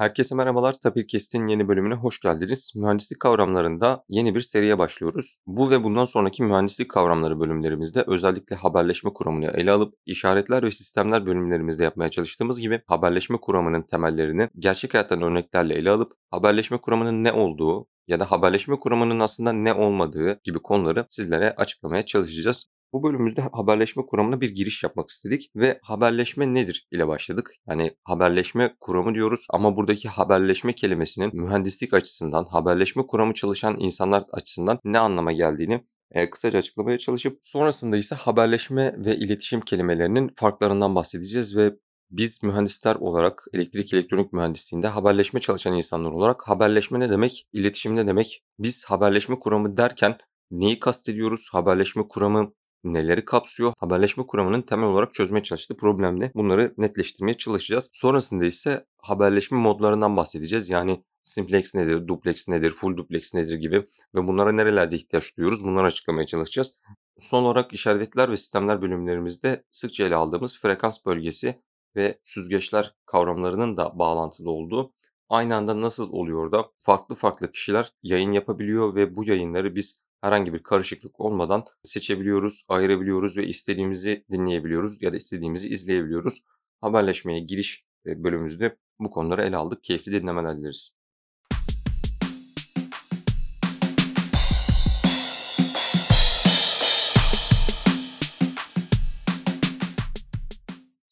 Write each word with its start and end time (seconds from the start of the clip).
Herkese 0.00 0.34
merhabalar. 0.34 0.72
Tapir 0.72 1.08
Kest'in 1.08 1.46
yeni 1.46 1.68
bölümüne 1.68 1.94
hoş 1.94 2.20
geldiniz. 2.20 2.72
Mühendislik 2.76 3.20
kavramlarında 3.20 4.04
yeni 4.08 4.34
bir 4.34 4.40
seriye 4.40 4.78
başlıyoruz. 4.78 5.38
Bu 5.46 5.70
ve 5.70 5.84
bundan 5.84 6.04
sonraki 6.04 6.42
mühendislik 6.42 6.90
kavramları 6.90 7.40
bölümlerimizde 7.40 8.04
özellikle 8.06 8.56
haberleşme 8.56 9.12
kuramını 9.12 9.46
ele 9.46 9.72
alıp 9.72 9.94
işaretler 10.06 10.62
ve 10.62 10.70
sistemler 10.70 11.26
bölümlerimizde 11.26 11.84
yapmaya 11.84 12.10
çalıştığımız 12.10 12.60
gibi 12.60 12.82
haberleşme 12.86 13.36
kuramının 13.36 13.82
temellerini 13.82 14.48
gerçek 14.58 14.94
hayattan 14.94 15.22
örneklerle 15.22 15.74
ele 15.74 15.90
alıp 15.90 16.12
haberleşme 16.30 16.78
kuramının 16.78 17.24
ne 17.24 17.32
olduğu 17.32 17.86
ya 18.08 18.20
da 18.20 18.30
haberleşme 18.30 18.80
kuramının 18.80 19.20
aslında 19.20 19.52
ne 19.52 19.72
olmadığı 19.72 20.40
gibi 20.44 20.58
konuları 20.58 21.06
sizlere 21.08 21.54
açıklamaya 21.56 22.04
çalışacağız. 22.04 22.66
Bu 22.92 23.02
bölümümüzde 23.02 23.42
haberleşme 23.52 24.06
kuramına 24.06 24.40
bir 24.40 24.54
giriş 24.54 24.82
yapmak 24.82 25.08
istedik 25.08 25.50
ve 25.56 25.78
haberleşme 25.82 26.54
nedir 26.54 26.88
ile 26.92 27.08
başladık. 27.08 27.52
Yani 27.68 27.96
haberleşme 28.04 28.76
kuramı 28.80 29.14
diyoruz 29.14 29.46
ama 29.50 29.76
buradaki 29.76 30.08
haberleşme 30.08 30.74
kelimesinin 30.74 31.30
mühendislik 31.32 31.94
açısından, 31.94 32.44
haberleşme 32.44 33.06
kuramı 33.06 33.34
çalışan 33.34 33.76
insanlar 33.78 34.24
açısından 34.32 34.78
ne 34.84 34.98
anlama 34.98 35.32
geldiğini 35.32 35.84
e, 36.12 36.30
kısaca 36.30 36.58
açıklamaya 36.58 36.98
çalışıp 36.98 37.38
sonrasında 37.42 37.96
ise 37.96 38.14
haberleşme 38.14 38.94
ve 39.04 39.16
iletişim 39.16 39.60
kelimelerinin 39.60 40.30
farklarından 40.36 40.94
bahsedeceğiz 40.94 41.56
ve 41.56 41.76
biz 42.10 42.42
mühendisler 42.42 42.94
olarak 42.94 43.44
elektrik 43.52 43.94
elektronik 43.94 44.32
mühendisliğinde 44.32 44.88
haberleşme 44.88 45.40
çalışan 45.40 45.76
insanlar 45.76 46.10
olarak 46.10 46.48
haberleşme 46.48 47.00
ne 47.00 47.10
demek, 47.10 47.46
iletişim 47.52 47.96
ne 47.96 48.06
demek? 48.06 48.44
Biz 48.58 48.84
haberleşme 48.84 49.40
kuramı 49.40 49.76
derken 49.76 50.18
neyi 50.50 50.78
kastediyoruz? 50.80 51.48
Haberleşme 51.52 52.08
kuramı 52.08 52.52
neleri 52.84 53.24
kapsıyor? 53.24 53.72
Haberleşme 53.78 54.26
kuramının 54.26 54.62
temel 54.62 54.88
olarak 54.88 55.14
çözmeye 55.14 55.42
çalıştığı 55.42 55.76
problemde 55.76 56.32
bunları 56.34 56.74
netleştirmeye 56.78 57.36
çalışacağız. 57.36 57.90
Sonrasında 57.92 58.44
ise 58.44 58.86
haberleşme 58.98 59.58
modlarından 59.58 60.16
bahsedeceğiz. 60.16 60.68
Yani 60.68 61.04
simplex 61.22 61.74
nedir, 61.74 62.08
duplex 62.08 62.48
nedir, 62.48 62.70
full 62.70 62.96
duplex 62.96 63.34
nedir 63.34 63.58
gibi 63.58 63.86
ve 64.14 64.26
bunlara 64.26 64.52
nerelerde 64.52 64.96
ihtiyaç 64.96 65.36
duyuyoruz 65.36 65.64
bunları 65.64 65.86
açıklamaya 65.86 66.26
çalışacağız. 66.26 66.80
Son 67.18 67.42
olarak 67.42 67.72
işaretler 67.72 68.30
ve 68.30 68.36
sistemler 68.36 68.82
bölümlerimizde 68.82 69.64
sıkça 69.70 70.04
ele 70.04 70.14
aldığımız 70.14 70.58
frekans 70.58 71.06
bölgesi 71.06 71.62
ve 71.96 72.18
süzgeçler 72.24 72.94
kavramlarının 73.06 73.76
da 73.76 73.98
bağlantılı 73.98 74.50
olduğu 74.50 74.92
aynı 75.28 75.56
anda 75.56 75.80
nasıl 75.80 76.12
oluyor 76.12 76.52
da 76.52 76.70
farklı 76.78 77.14
farklı 77.14 77.52
kişiler 77.52 77.92
yayın 78.02 78.32
yapabiliyor 78.32 78.94
ve 78.94 79.16
bu 79.16 79.24
yayınları 79.24 79.74
biz 79.74 80.04
herhangi 80.20 80.54
bir 80.54 80.62
karışıklık 80.62 81.20
olmadan 81.20 81.64
seçebiliyoruz, 81.82 82.64
ayırabiliyoruz 82.68 83.36
ve 83.36 83.46
istediğimizi 83.46 84.24
dinleyebiliyoruz 84.30 85.02
ya 85.02 85.12
da 85.12 85.16
istediğimizi 85.16 85.68
izleyebiliyoruz. 85.68 86.42
Haberleşmeye 86.80 87.40
giriş 87.40 87.86
e, 88.06 88.24
bölümümüzde 88.24 88.76
bu 89.00 89.10
konuları 89.10 89.42
ele 89.42 89.56
aldık. 89.56 89.84
Keyifli 89.84 90.22
dinlemeler 90.22 90.58
dileriz. 90.58 90.99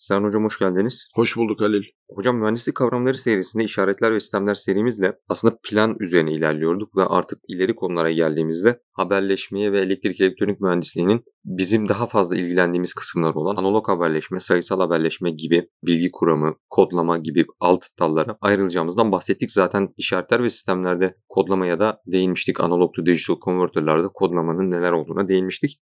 Serhan 0.09 0.25
Hocam 0.25 0.45
hoş 0.45 0.59
geldiniz. 0.59 1.11
Hoş 1.14 1.37
bulduk 1.37 1.61
Halil. 1.61 1.83
Hocam 2.11 2.37
mühendislik 2.37 2.75
kavramları 2.75 3.14
serisinde 3.14 3.64
işaretler 3.64 4.12
ve 4.12 4.20
sistemler 4.20 4.55
serimizle 4.55 5.19
aslında 5.28 5.59
plan 5.62 5.97
üzerine 6.00 6.33
ilerliyorduk 6.33 6.97
ve 6.97 7.05
artık 7.05 7.39
ileri 7.48 7.75
konulara 7.75 8.11
geldiğimizde 8.11 8.81
haberleşmeye 8.92 9.73
ve 9.73 9.81
elektrik 9.81 10.20
elektronik 10.20 10.61
mühendisliğinin 10.61 11.25
bizim 11.45 11.89
daha 11.89 12.06
fazla 12.06 12.37
ilgilendiğimiz 12.37 12.92
kısımlar 12.92 13.34
olan 13.34 13.56
analog 13.56 13.89
haberleşme, 13.89 14.41
sayısal 14.41 14.81
haberleşme 14.81 15.31
gibi 15.31 15.69
bilgi 15.87 16.11
kuramı, 16.11 16.55
kodlama 16.70 17.19
gibi 17.19 17.47
alt 17.61 17.84
dallara 18.00 18.39
ayrılacağımızdan 18.41 19.12
bahsettik. 19.12 19.53
Zaten 19.53 19.89
işaretler 19.97 20.43
ve 20.43 20.50
sistemlerde 20.50 21.17
kodlamaya 21.28 21.81
da 21.81 22.00
değinmiştik. 22.06 22.61
Analog 22.61 22.95
to 22.95 23.06
digital 23.06 23.37
converter'larda 23.45 24.09
kodlamanın 24.09 24.70
neler 24.70 24.93
olduğuna 24.93 25.28
değinmiştik. 25.28 25.81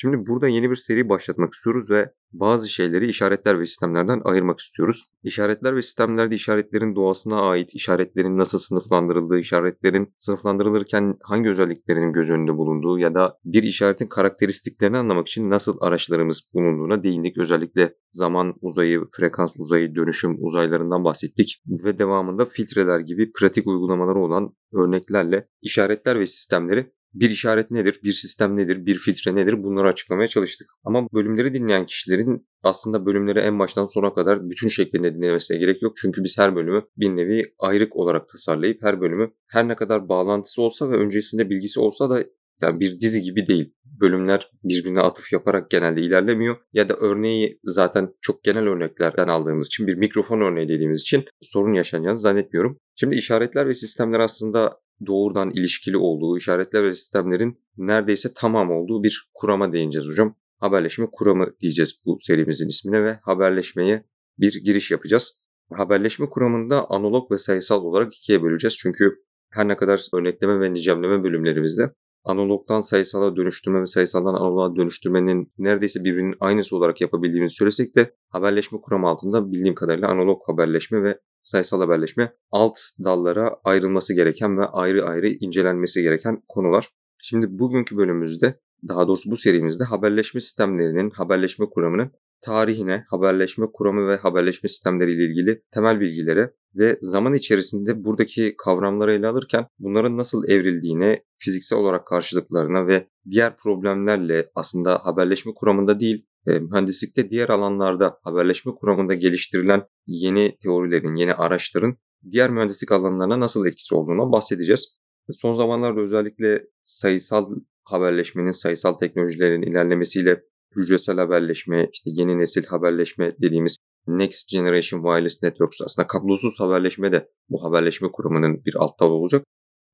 Şimdi 0.00 0.26
burada 0.26 0.48
yeni 0.48 0.70
bir 0.70 0.74
seri 0.74 1.08
başlatmak 1.08 1.52
istiyoruz 1.52 1.90
ve 1.90 2.12
bazı 2.32 2.68
şeyleri 2.68 3.08
işaretler 3.08 3.60
ve 3.60 3.66
sistemlerden 3.66 4.20
ayırmak 4.24 4.58
istiyoruz. 4.58 5.04
İşaretler 5.22 5.76
ve 5.76 5.82
sistemlerde 5.82 6.34
işaretlerin 6.34 6.96
doğasına 6.96 7.40
ait, 7.40 7.74
işaretlerin 7.74 8.38
nasıl 8.38 8.58
sınıflandırıldığı, 8.58 9.38
işaretlerin 9.38 10.14
sınıflandırılırken 10.16 11.16
hangi 11.22 11.48
özelliklerinin 11.48 12.12
göz 12.12 12.30
önünde 12.30 12.56
bulunduğu 12.56 12.98
ya 12.98 13.14
da 13.14 13.38
bir 13.44 13.62
işaretin 13.62 14.06
karakteristiklerini 14.06 14.98
anlamak 14.98 15.26
için 15.26 15.50
nasıl 15.50 15.76
araçlarımız 15.80 16.50
bulunduğuna 16.54 17.02
değindik. 17.02 17.38
Özellikle 17.38 17.94
zaman 18.10 18.54
uzayı, 18.60 19.00
frekans 19.12 19.56
uzayı, 19.58 19.94
dönüşüm 19.94 20.36
uzaylarından 20.44 21.04
bahsettik 21.04 21.62
ve 21.84 21.98
devamında 21.98 22.44
filtreler 22.44 23.00
gibi 23.00 23.32
pratik 23.32 23.66
uygulamaları 23.66 24.18
olan 24.18 24.54
örneklerle 24.74 25.48
işaretler 25.62 26.18
ve 26.20 26.26
sistemleri 26.26 26.97
bir 27.14 27.30
işaret 27.30 27.70
nedir, 27.70 28.00
bir 28.04 28.12
sistem 28.12 28.56
nedir, 28.56 28.86
bir 28.86 28.94
filtre 28.94 29.34
nedir 29.34 29.62
bunları 29.62 29.88
açıklamaya 29.88 30.28
çalıştık. 30.28 30.68
Ama 30.84 31.06
bölümleri 31.14 31.54
dinleyen 31.54 31.86
kişilerin 31.86 32.48
aslında 32.62 33.06
bölümleri 33.06 33.38
en 33.38 33.58
baştan 33.58 33.86
sona 33.86 34.14
kadar 34.14 34.48
bütün 34.48 34.68
şeklinde 34.68 35.14
dinlemesine 35.14 35.58
gerek 35.58 35.82
yok. 35.82 35.96
Çünkü 35.96 36.24
biz 36.24 36.38
her 36.38 36.56
bölümü 36.56 36.82
bir 36.96 37.08
nevi 37.08 37.42
ayrık 37.58 37.96
olarak 37.96 38.28
tasarlayıp 38.28 38.82
her 38.82 39.00
bölümü 39.00 39.30
her 39.46 39.68
ne 39.68 39.76
kadar 39.76 40.08
bağlantısı 40.08 40.62
olsa 40.62 40.90
ve 40.90 40.96
öncesinde 40.96 41.50
bilgisi 41.50 41.80
olsa 41.80 42.10
da 42.10 42.24
yani 42.62 42.80
bir 42.80 43.00
dizi 43.00 43.20
gibi 43.20 43.46
değil. 43.46 43.74
Bölümler 43.84 44.50
birbirine 44.64 45.00
atıf 45.00 45.32
yaparak 45.32 45.70
genelde 45.70 46.00
ilerlemiyor. 46.00 46.56
Ya 46.72 46.88
da 46.88 46.94
örneği 47.00 47.60
zaten 47.64 48.14
çok 48.20 48.44
genel 48.44 48.64
örneklerden 48.64 49.28
aldığımız 49.28 49.66
için 49.66 49.86
bir 49.86 49.94
mikrofon 49.94 50.40
örneği 50.40 50.68
dediğimiz 50.68 51.00
için 51.00 51.24
sorun 51.40 51.72
yaşanacağını 51.72 52.18
zannetmiyorum. 52.18 52.78
Şimdi 52.96 53.16
işaretler 53.16 53.68
ve 53.68 53.74
sistemler 53.74 54.20
aslında 54.20 54.80
doğrudan 55.06 55.50
ilişkili 55.50 55.96
olduğu 55.96 56.36
işaretler 56.36 56.84
ve 56.84 56.94
sistemlerin 56.94 57.58
neredeyse 57.76 58.28
tamam 58.36 58.70
olduğu 58.70 59.02
bir 59.02 59.30
kurama 59.34 59.72
değineceğiz 59.72 60.08
hocam. 60.08 60.36
Haberleşme 60.58 61.06
kuramı 61.12 61.46
diyeceğiz 61.60 62.02
bu 62.06 62.16
serimizin 62.18 62.68
ismine 62.68 63.04
ve 63.04 63.18
haberleşmeye 63.22 64.04
bir 64.38 64.64
giriş 64.64 64.90
yapacağız. 64.90 65.42
Haberleşme 65.72 66.26
kuramında 66.26 66.90
analog 66.90 67.32
ve 67.32 67.38
sayısal 67.38 67.84
olarak 67.84 68.14
ikiye 68.14 68.42
böleceğiz. 68.42 68.76
Çünkü 68.78 69.22
her 69.50 69.68
ne 69.68 69.76
kadar 69.76 70.06
örnekleme 70.14 70.60
ve 70.60 70.72
nicemleme 70.72 71.24
bölümlerimizde 71.24 71.92
analogdan 72.24 72.80
sayısala 72.80 73.36
dönüştürme 73.36 73.80
ve 73.80 73.86
sayısaldan 73.86 74.34
analoga 74.34 74.76
dönüştürmenin 74.76 75.52
neredeyse 75.58 76.04
birbirinin 76.04 76.34
aynısı 76.40 76.76
olarak 76.76 77.00
yapabildiğimizi 77.00 77.54
söylesek 77.54 77.96
de 77.96 78.14
haberleşme 78.28 78.80
kuramı 78.80 79.08
altında 79.08 79.52
bildiğim 79.52 79.74
kadarıyla 79.74 80.08
analog 80.08 80.42
haberleşme 80.46 81.02
ve 81.02 81.18
sayısal 81.48 81.80
haberleşme 81.80 82.32
alt 82.50 82.76
dallara 83.04 83.56
ayrılması 83.64 84.14
gereken 84.14 84.58
ve 84.58 84.64
ayrı 84.64 85.04
ayrı 85.04 85.28
incelenmesi 85.28 86.02
gereken 86.02 86.42
konular. 86.48 86.88
Şimdi 87.22 87.46
bugünkü 87.58 87.96
bölümümüzde 87.96 88.54
daha 88.88 89.08
doğrusu 89.08 89.30
bu 89.30 89.36
serimizde 89.36 89.84
haberleşme 89.84 90.40
sistemlerinin, 90.40 91.10
haberleşme 91.10 91.66
kuramının 91.70 92.10
tarihine, 92.40 93.04
haberleşme 93.08 93.66
kuramı 93.72 94.08
ve 94.08 94.16
haberleşme 94.16 94.68
sistemleri 94.68 95.12
ile 95.12 95.24
ilgili 95.24 95.62
temel 95.70 96.00
bilgilere 96.00 96.54
ve 96.74 96.98
zaman 97.00 97.34
içerisinde 97.34 98.04
buradaki 98.04 98.54
kavramları 98.64 99.12
ele 99.12 99.28
alırken 99.28 99.66
bunların 99.78 100.16
nasıl 100.16 100.48
evrildiğine, 100.48 101.22
fiziksel 101.38 101.78
olarak 101.78 102.06
karşılıklarına 102.06 102.86
ve 102.86 103.08
diğer 103.30 103.56
problemlerle 103.56 104.50
aslında 104.54 104.98
haberleşme 105.04 105.52
kuramında 105.54 106.00
değil, 106.00 106.26
mühendislikte 106.60 107.30
diğer 107.30 107.48
alanlarda 107.48 108.18
haberleşme 108.22 108.72
kuramında 108.74 109.14
geliştirilen 109.14 109.82
yeni 110.06 110.56
teorilerin, 110.62 111.14
yeni 111.14 111.34
araçların 111.34 111.96
diğer 112.30 112.50
mühendislik 112.50 112.92
alanlarına 112.92 113.40
nasıl 113.40 113.66
etkisi 113.66 113.94
olduğundan 113.94 114.32
bahsedeceğiz. 114.32 114.98
Son 115.30 115.52
zamanlarda 115.52 116.00
özellikle 116.00 116.66
sayısal 116.82 117.50
haberleşmenin, 117.84 118.50
sayısal 118.50 118.92
teknolojilerin 118.92 119.62
ilerlemesiyle 119.62 120.42
hücresel 120.76 121.16
haberleşme, 121.16 121.88
işte 121.92 122.10
yeni 122.14 122.38
nesil 122.38 122.64
haberleşme 122.64 123.32
dediğimiz 123.42 123.76
Next 124.06 124.50
Generation 124.50 125.02
Wireless 125.02 125.42
Networks 125.42 125.80
aslında 125.84 126.06
kablosuz 126.06 126.60
haberleşme 126.60 127.12
de 127.12 127.28
bu 127.48 127.64
haberleşme 127.64 128.08
kuramının 128.12 128.64
bir 128.64 128.74
alt 128.78 129.00
dalı 129.00 129.12
olacak. 129.12 129.44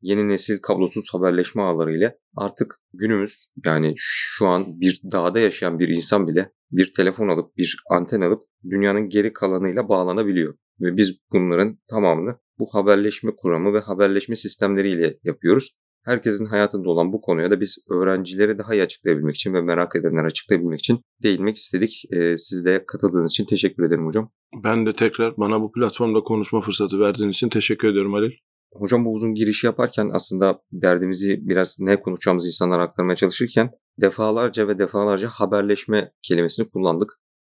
Yeni 0.05 0.29
nesil 0.29 0.59
kablosuz 0.59 1.05
haberleşme 1.13 1.63
ağları 1.63 1.99
ile 1.99 2.19
artık 2.37 2.81
günümüz 2.93 3.49
yani 3.65 3.95
şu 3.97 4.47
an 4.47 4.81
bir 4.81 5.01
dağda 5.13 5.41
yaşayan 5.41 5.79
bir 5.79 5.89
insan 5.89 6.29
bile 6.29 6.53
bir 6.71 6.93
telefon 6.93 7.29
alıp 7.29 7.57
bir 7.57 7.77
anten 7.91 8.21
alıp 8.21 8.43
dünyanın 8.71 9.09
geri 9.09 9.33
kalanıyla 9.33 9.89
bağlanabiliyor. 9.89 10.55
Ve 10.81 10.97
biz 10.97 11.19
bunların 11.33 11.79
tamamını 11.91 12.39
bu 12.59 12.67
haberleşme 12.73 13.31
kuramı 13.37 13.75
ve 13.75 13.79
haberleşme 13.79 14.37
sistemleriyle 14.37 15.19
yapıyoruz 15.23 15.79
herkesin 16.05 16.47
hayatında 16.47 16.91
olan 16.91 17.13
bu 17.13 17.21
konuya 17.21 17.51
da 17.51 17.61
biz 17.61 17.87
öğrencileri 17.91 18.59
daha 18.59 18.75
iyi 18.75 18.83
açıklayabilmek 18.83 19.35
için 19.35 19.55
ve 19.55 19.63
merak 19.63 19.97
edenler 19.97 20.25
açıklayabilmek 20.25 20.79
için 20.79 21.01
değinmek 21.23 21.57
istedik. 21.57 22.05
Ee, 22.13 22.39
siz 22.39 22.65
de 22.65 22.85
katıldığınız 22.87 23.31
için 23.31 23.45
teşekkür 23.45 23.85
ederim 23.85 24.07
hocam. 24.07 24.31
Ben 24.65 24.87
de 24.87 24.93
tekrar 24.93 25.37
bana 25.37 25.61
bu 25.61 25.73
platformda 25.73 26.21
konuşma 26.21 26.61
fırsatı 26.61 27.01
verdiğiniz 27.01 27.37
için 27.37 27.49
teşekkür 27.49 27.89
ediyorum 27.89 28.13
Halil. 28.13 28.33
Hocam 28.75 29.05
bu 29.05 29.13
uzun 29.13 29.35
girişi 29.35 29.67
yaparken 29.67 30.11
aslında 30.13 30.63
derdimizi 30.73 31.49
biraz 31.49 31.77
ne 31.81 32.01
konuşacağımızı 32.01 32.49
insanlara 32.49 32.83
aktarmaya 32.83 33.17
çalışırken 33.17 33.71
defalarca 34.01 34.69
ve 34.69 34.79
defalarca 34.79 35.29
haberleşme 35.29 36.13
kelimesini 36.23 36.71
kullandık. 36.71 37.13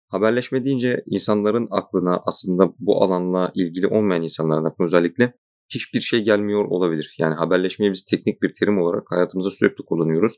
Haberleşme 0.07 0.65
deyince 0.65 1.03
insanların 1.05 1.67
aklına 1.71 2.21
aslında 2.25 2.73
bu 2.79 3.03
alanla 3.03 3.51
ilgili 3.55 3.87
olmayan 3.87 4.23
insanların 4.23 4.65
aklına 4.65 4.85
özellikle 4.85 5.33
hiçbir 5.69 6.01
şey 6.01 6.23
gelmiyor 6.23 6.65
olabilir. 6.65 7.15
Yani 7.19 7.35
haberleşmeyi 7.35 7.91
biz 7.91 8.05
teknik 8.05 8.41
bir 8.41 8.53
terim 8.59 8.81
olarak 8.81 9.03
hayatımızda 9.11 9.51
sürekli 9.51 9.85
kullanıyoruz 9.85 10.35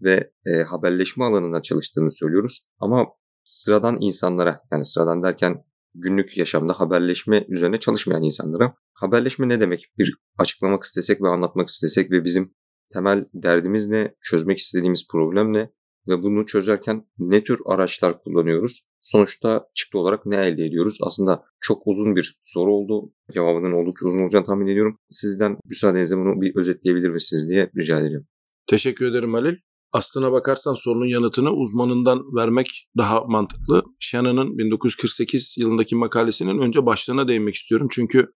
ve 0.00 0.32
e, 0.46 0.62
haberleşme 0.62 1.24
alanında 1.24 1.62
çalıştığını 1.62 2.10
söylüyoruz. 2.10 2.68
Ama 2.78 3.06
sıradan 3.44 3.96
insanlara 4.00 4.60
yani 4.72 4.84
sıradan 4.84 5.22
derken 5.22 5.64
günlük 5.94 6.36
yaşamda 6.36 6.72
haberleşme 6.72 7.44
üzerine 7.48 7.80
çalışmayan 7.80 8.22
insanlara 8.22 8.74
haberleşme 9.00 9.48
ne 9.48 9.60
demek 9.60 9.92
bir 9.98 10.14
açıklamak 10.38 10.82
istesek 10.82 11.22
ve 11.22 11.28
anlatmak 11.28 11.68
istesek 11.68 12.10
ve 12.10 12.24
bizim 12.24 12.54
temel 12.92 13.24
derdimiz 13.34 13.88
ne, 13.88 14.14
çözmek 14.22 14.58
istediğimiz 14.58 15.08
problem 15.10 15.52
ne 15.52 15.70
ve 16.08 16.22
bunu 16.22 16.46
çözerken 16.46 17.06
ne 17.18 17.44
tür 17.44 17.60
araçlar 17.66 18.22
kullanıyoruz? 18.22 18.88
Sonuçta 19.00 19.68
çıktı 19.74 19.98
olarak 19.98 20.26
ne 20.26 20.36
elde 20.36 20.64
ediyoruz? 20.64 20.98
Aslında 21.02 21.44
çok 21.60 21.82
uzun 21.86 22.16
bir 22.16 22.40
soru 22.42 22.74
oldu. 22.74 23.12
Cevabının 23.34 23.72
oldukça 23.72 24.06
uzun 24.06 24.22
olacağını 24.22 24.46
tahmin 24.46 24.66
ediyorum. 24.66 24.98
Sizden 25.10 25.56
müsaadenizle 25.64 26.16
bunu 26.16 26.40
bir 26.40 26.56
özetleyebilir 26.56 27.08
misiniz 27.08 27.48
diye 27.48 27.70
rica 27.76 28.00
edeceğim. 28.00 28.26
Teşekkür 28.66 29.06
ederim 29.06 29.34
Halil. 29.34 29.56
Aslına 29.92 30.32
bakarsan 30.32 30.74
sorunun 30.74 31.06
yanıtını 31.06 31.50
uzmanından 31.50 32.18
vermek 32.36 32.88
daha 32.98 33.24
mantıklı. 33.24 33.82
Shannon'ın 33.98 34.58
1948 34.58 35.54
yılındaki 35.58 35.96
makalesinin 35.96 36.58
önce 36.58 36.86
başlığına 36.86 37.28
değinmek 37.28 37.54
istiyorum. 37.54 37.88
Çünkü 37.90 38.32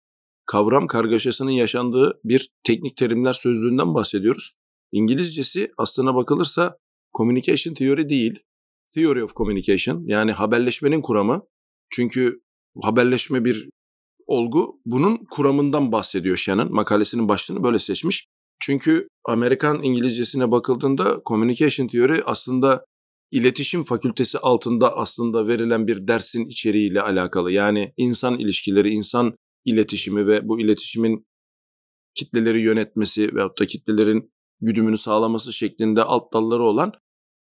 kavram 0.46 0.88
kargaşasının 0.88 1.52
yaşandığı 1.52 2.20
bir 2.24 2.50
teknik 2.64 2.98
terimler 2.98 3.34
sözlüğünden 3.34 3.94
bahsediyoruz. 3.94 4.56
İngilizcesi 4.92 5.72
aslına 5.78 6.16
bakılırsa 6.16 6.78
communication 7.18 7.74
theory 7.74 8.10
değil, 8.10 8.40
theory 8.94 9.24
of 9.24 9.36
communication 9.36 10.04
yani 10.06 10.32
haberleşmenin 10.32 11.02
kuramı. 11.02 11.42
Çünkü 11.90 12.42
haberleşme 12.82 13.46
bir 13.46 13.70
olgu 14.28 14.80
bunun 14.86 15.20
kuramından 15.32 15.92
bahsediyor 15.92 16.38
Shannon. 16.38 16.74
Makalesinin 16.74 17.30
başlığını 17.30 17.64
böyle 17.64 17.80
seçmiş. 17.80 18.28
Çünkü 18.60 19.08
Amerikan 19.26 19.84
İngilizcesine 19.84 20.52
bakıldığında 20.52 21.22
communication 21.26 21.88
theory 21.88 22.22
aslında 22.26 22.86
iletişim 23.32 23.84
fakültesi 23.84 24.40
altında 24.40 24.98
aslında 24.98 25.48
verilen 25.48 25.88
bir 25.88 26.08
dersin 26.08 26.46
içeriğiyle 26.46 27.02
alakalı. 27.02 27.52
Yani 27.52 27.94
insan 27.98 28.40
ilişkileri, 28.40 28.90
insan 28.90 29.36
iletişimi 29.66 30.28
ve 30.28 30.48
bu 30.48 30.60
iletişimin 30.60 31.28
kitleleri 32.14 32.62
yönetmesi 32.62 33.36
veyahut 33.36 33.60
da 33.60 33.66
kitlelerin 33.66 34.32
güdümünü 34.62 34.98
sağlaması 34.98 35.54
şeklinde 35.54 36.04
alt 36.04 36.34
dalları 36.34 36.64
olan 36.64 36.94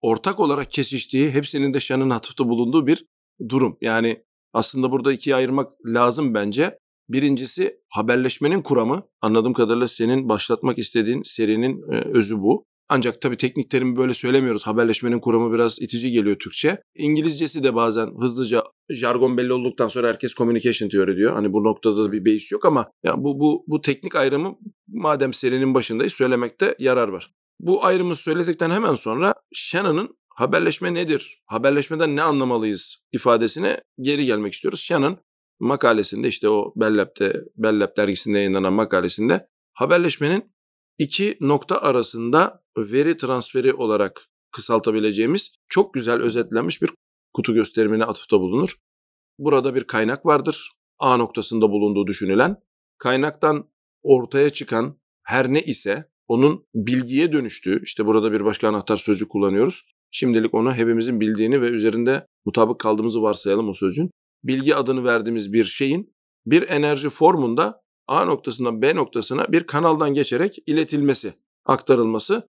ortak 0.01 0.39
olarak 0.39 0.71
kesiştiği, 0.71 1.29
hepsinin 1.29 1.73
de 1.73 1.79
şanın 1.79 2.09
atıfta 2.09 2.49
bulunduğu 2.49 2.87
bir 2.87 3.05
durum. 3.49 3.77
Yani 3.81 4.23
aslında 4.53 4.91
burada 4.91 5.13
ikiye 5.13 5.35
ayırmak 5.35 5.71
lazım 5.85 6.33
bence. 6.33 6.79
Birincisi 7.09 7.77
haberleşmenin 7.89 8.61
kuramı. 8.61 9.03
Anladığım 9.21 9.53
kadarıyla 9.53 9.87
senin 9.87 10.29
başlatmak 10.29 10.77
istediğin 10.77 11.21
serinin 11.23 11.91
e, 11.91 11.95
özü 11.95 12.37
bu. 12.37 12.65
Ancak 12.93 13.21
tabii 13.21 13.37
teknik 13.37 13.69
terimi 13.69 13.95
böyle 13.95 14.13
söylemiyoruz. 14.13 14.67
Haberleşmenin 14.67 15.19
kuramı 15.19 15.53
biraz 15.53 15.81
itici 15.81 16.11
geliyor 16.11 16.35
Türkçe. 16.35 16.77
İngilizcesi 16.95 17.63
de 17.63 17.75
bazen 17.75 18.07
hızlıca 18.21 18.63
jargon 18.89 19.37
belli 19.37 19.53
olduktan 19.53 19.87
sonra 19.87 20.07
herkes 20.07 20.35
communication 20.35 20.89
teori 20.89 21.15
diyor. 21.15 21.33
Hani 21.33 21.53
bu 21.53 21.63
noktada 21.63 22.03
da 22.03 22.11
bir 22.11 22.25
beis 22.25 22.51
yok 22.51 22.65
ama 22.65 22.91
ya 23.03 23.13
bu 23.17 23.39
bu 23.39 23.63
bu 23.67 23.81
teknik 23.81 24.15
ayrımı 24.15 24.55
madem 24.87 25.33
serinin 25.33 25.73
başındayız 25.73 26.13
söylemekte 26.13 26.75
yarar 26.79 27.07
var. 27.07 27.31
Bu 27.59 27.85
ayrımı 27.85 28.15
söyledikten 28.15 28.71
hemen 28.71 28.95
sonra 28.95 29.33
Shannon'ın 29.53 30.17
haberleşme 30.29 30.93
nedir? 30.93 31.41
Haberleşmeden 31.45 32.15
ne 32.15 32.21
anlamalıyız 32.21 33.03
ifadesine 33.11 33.81
geri 34.01 34.25
gelmek 34.25 34.53
istiyoruz. 34.53 34.79
Shannon 34.79 35.17
makalesinde 35.59 36.27
işte 36.27 36.49
o 36.49 36.73
Bellab'de 36.75 37.33
Bellab 37.57 37.97
dergisinde 37.97 38.37
yayınlanan 38.37 38.73
makalesinde 38.73 39.47
haberleşmenin 39.73 40.51
iki 41.01 41.37
nokta 41.39 41.81
arasında 41.81 42.63
veri 42.77 43.17
transferi 43.17 43.73
olarak 43.73 44.25
kısaltabileceğimiz 44.51 45.55
çok 45.67 45.93
güzel 45.93 46.21
özetlenmiş 46.21 46.81
bir 46.81 46.89
kutu 47.33 47.53
gösterimine 47.53 48.05
atıfta 48.05 48.39
bulunur. 48.39 48.75
Burada 49.39 49.75
bir 49.75 49.83
kaynak 49.83 50.25
vardır. 50.25 50.71
A 50.99 51.17
noktasında 51.17 51.69
bulunduğu 51.71 52.07
düşünülen. 52.07 52.57
Kaynaktan 52.97 53.69
ortaya 54.03 54.49
çıkan 54.49 54.97
her 55.23 55.53
ne 55.53 55.61
ise 55.61 56.09
onun 56.27 56.65
bilgiye 56.75 57.31
dönüştüğü, 57.31 57.81
işte 57.83 58.05
burada 58.05 58.31
bir 58.31 58.45
başka 58.45 58.67
anahtar 58.67 58.97
sözcük 58.97 59.29
kullanıyoruz. 59.29 59.91
Şimdilik 60.11 60.53
onu 60.53 60.73
hepimizin 60.73 61.19
bildiğini 61.19 61.61
ve 61.61 61.67
üzerinde 61.67 62.27
mutabık 62.45 62.79
kaldığımızı 62.79 63.21
varsayalım 63.21 63.69
o 63.69 63.73
sözcüğün. 63.73 64.11
Bilgi 64.43 64.75
adını 64.75 65.03
verdiğimiz 65.03 65.53
bir 65.53 65.63
şeyin 65.63 66.13
bir 66.45 66.69
enerji 66.69 67.09
formunda 67.09 67.81
A 68.11 68.25
noktasından 68.25 68.81
B 68.81 68.95
noktasına 68.95 69.51
bir 69.51 69.63
kanaldan 69.63 70.13
geçerek 70.13 70.57
iletilmesi, 70.67 71.33
aktarılması. 71.65 72.47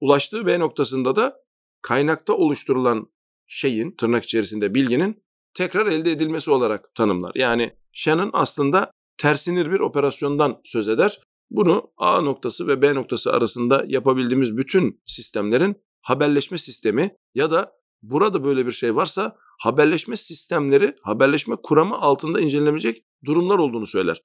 Ulaştığı 0.00 0.46
B 0.46 0.58
noktasında 0.58 1.16
da 1.16 1.36
kaynakta 1.82 2.32
oluşturulan 2.32 3.10
şeyin, 3.46 3.90
tırnak 3.90 4.24
içerisinde 4.24 4.74
bilginin 4.74 5.22
tekrar 5.54 5.86
elde 5.86 6.12
edilmesi 6.12 6.50
olarak 6.50 6.94
tanımlar. 6.94 7.32
Yani 7.34 7.72
Shannon 7.92 8.30
aslında 8.32 8.90
tersinir 9.16 9.70
bir 9.70 9.80
operasyondan 9.80 10.60
söz 10.64 10.88
eder. 10.88 11.20
Bunu 11.50 11.90
A 11.96 12.20
noktası 12.20 12.68
ve 12.68 12.82
B 12.82 12.94
noktası 12.94 13.32
arasında 13.32 13.84
yapabildiğimiz 13.86 14.56
bütün 14.56 15.00
sistemlerin 15.06 15.76
haberleşme 16.02 16.58
sistemi 16.58 17.16
ya 17.34 17.50
da 17.50 17.72
burada 18.02 18.44
böyle 18.44 18.66
bir 18.66 18.70
şey 18.70 18.96
varsa 18.96 19.36
haberleşme 19.60 20.16
sistemleri, 20.16 20.96
haberleşme 21.02 21.56
kuramı 21.62 21.98
altında 21.98 22.40
incelenebilecek 22.40 23.04
durumlar 23.24 23.58
olduğunu 23.58 23.86
söyler. 23.86 24.22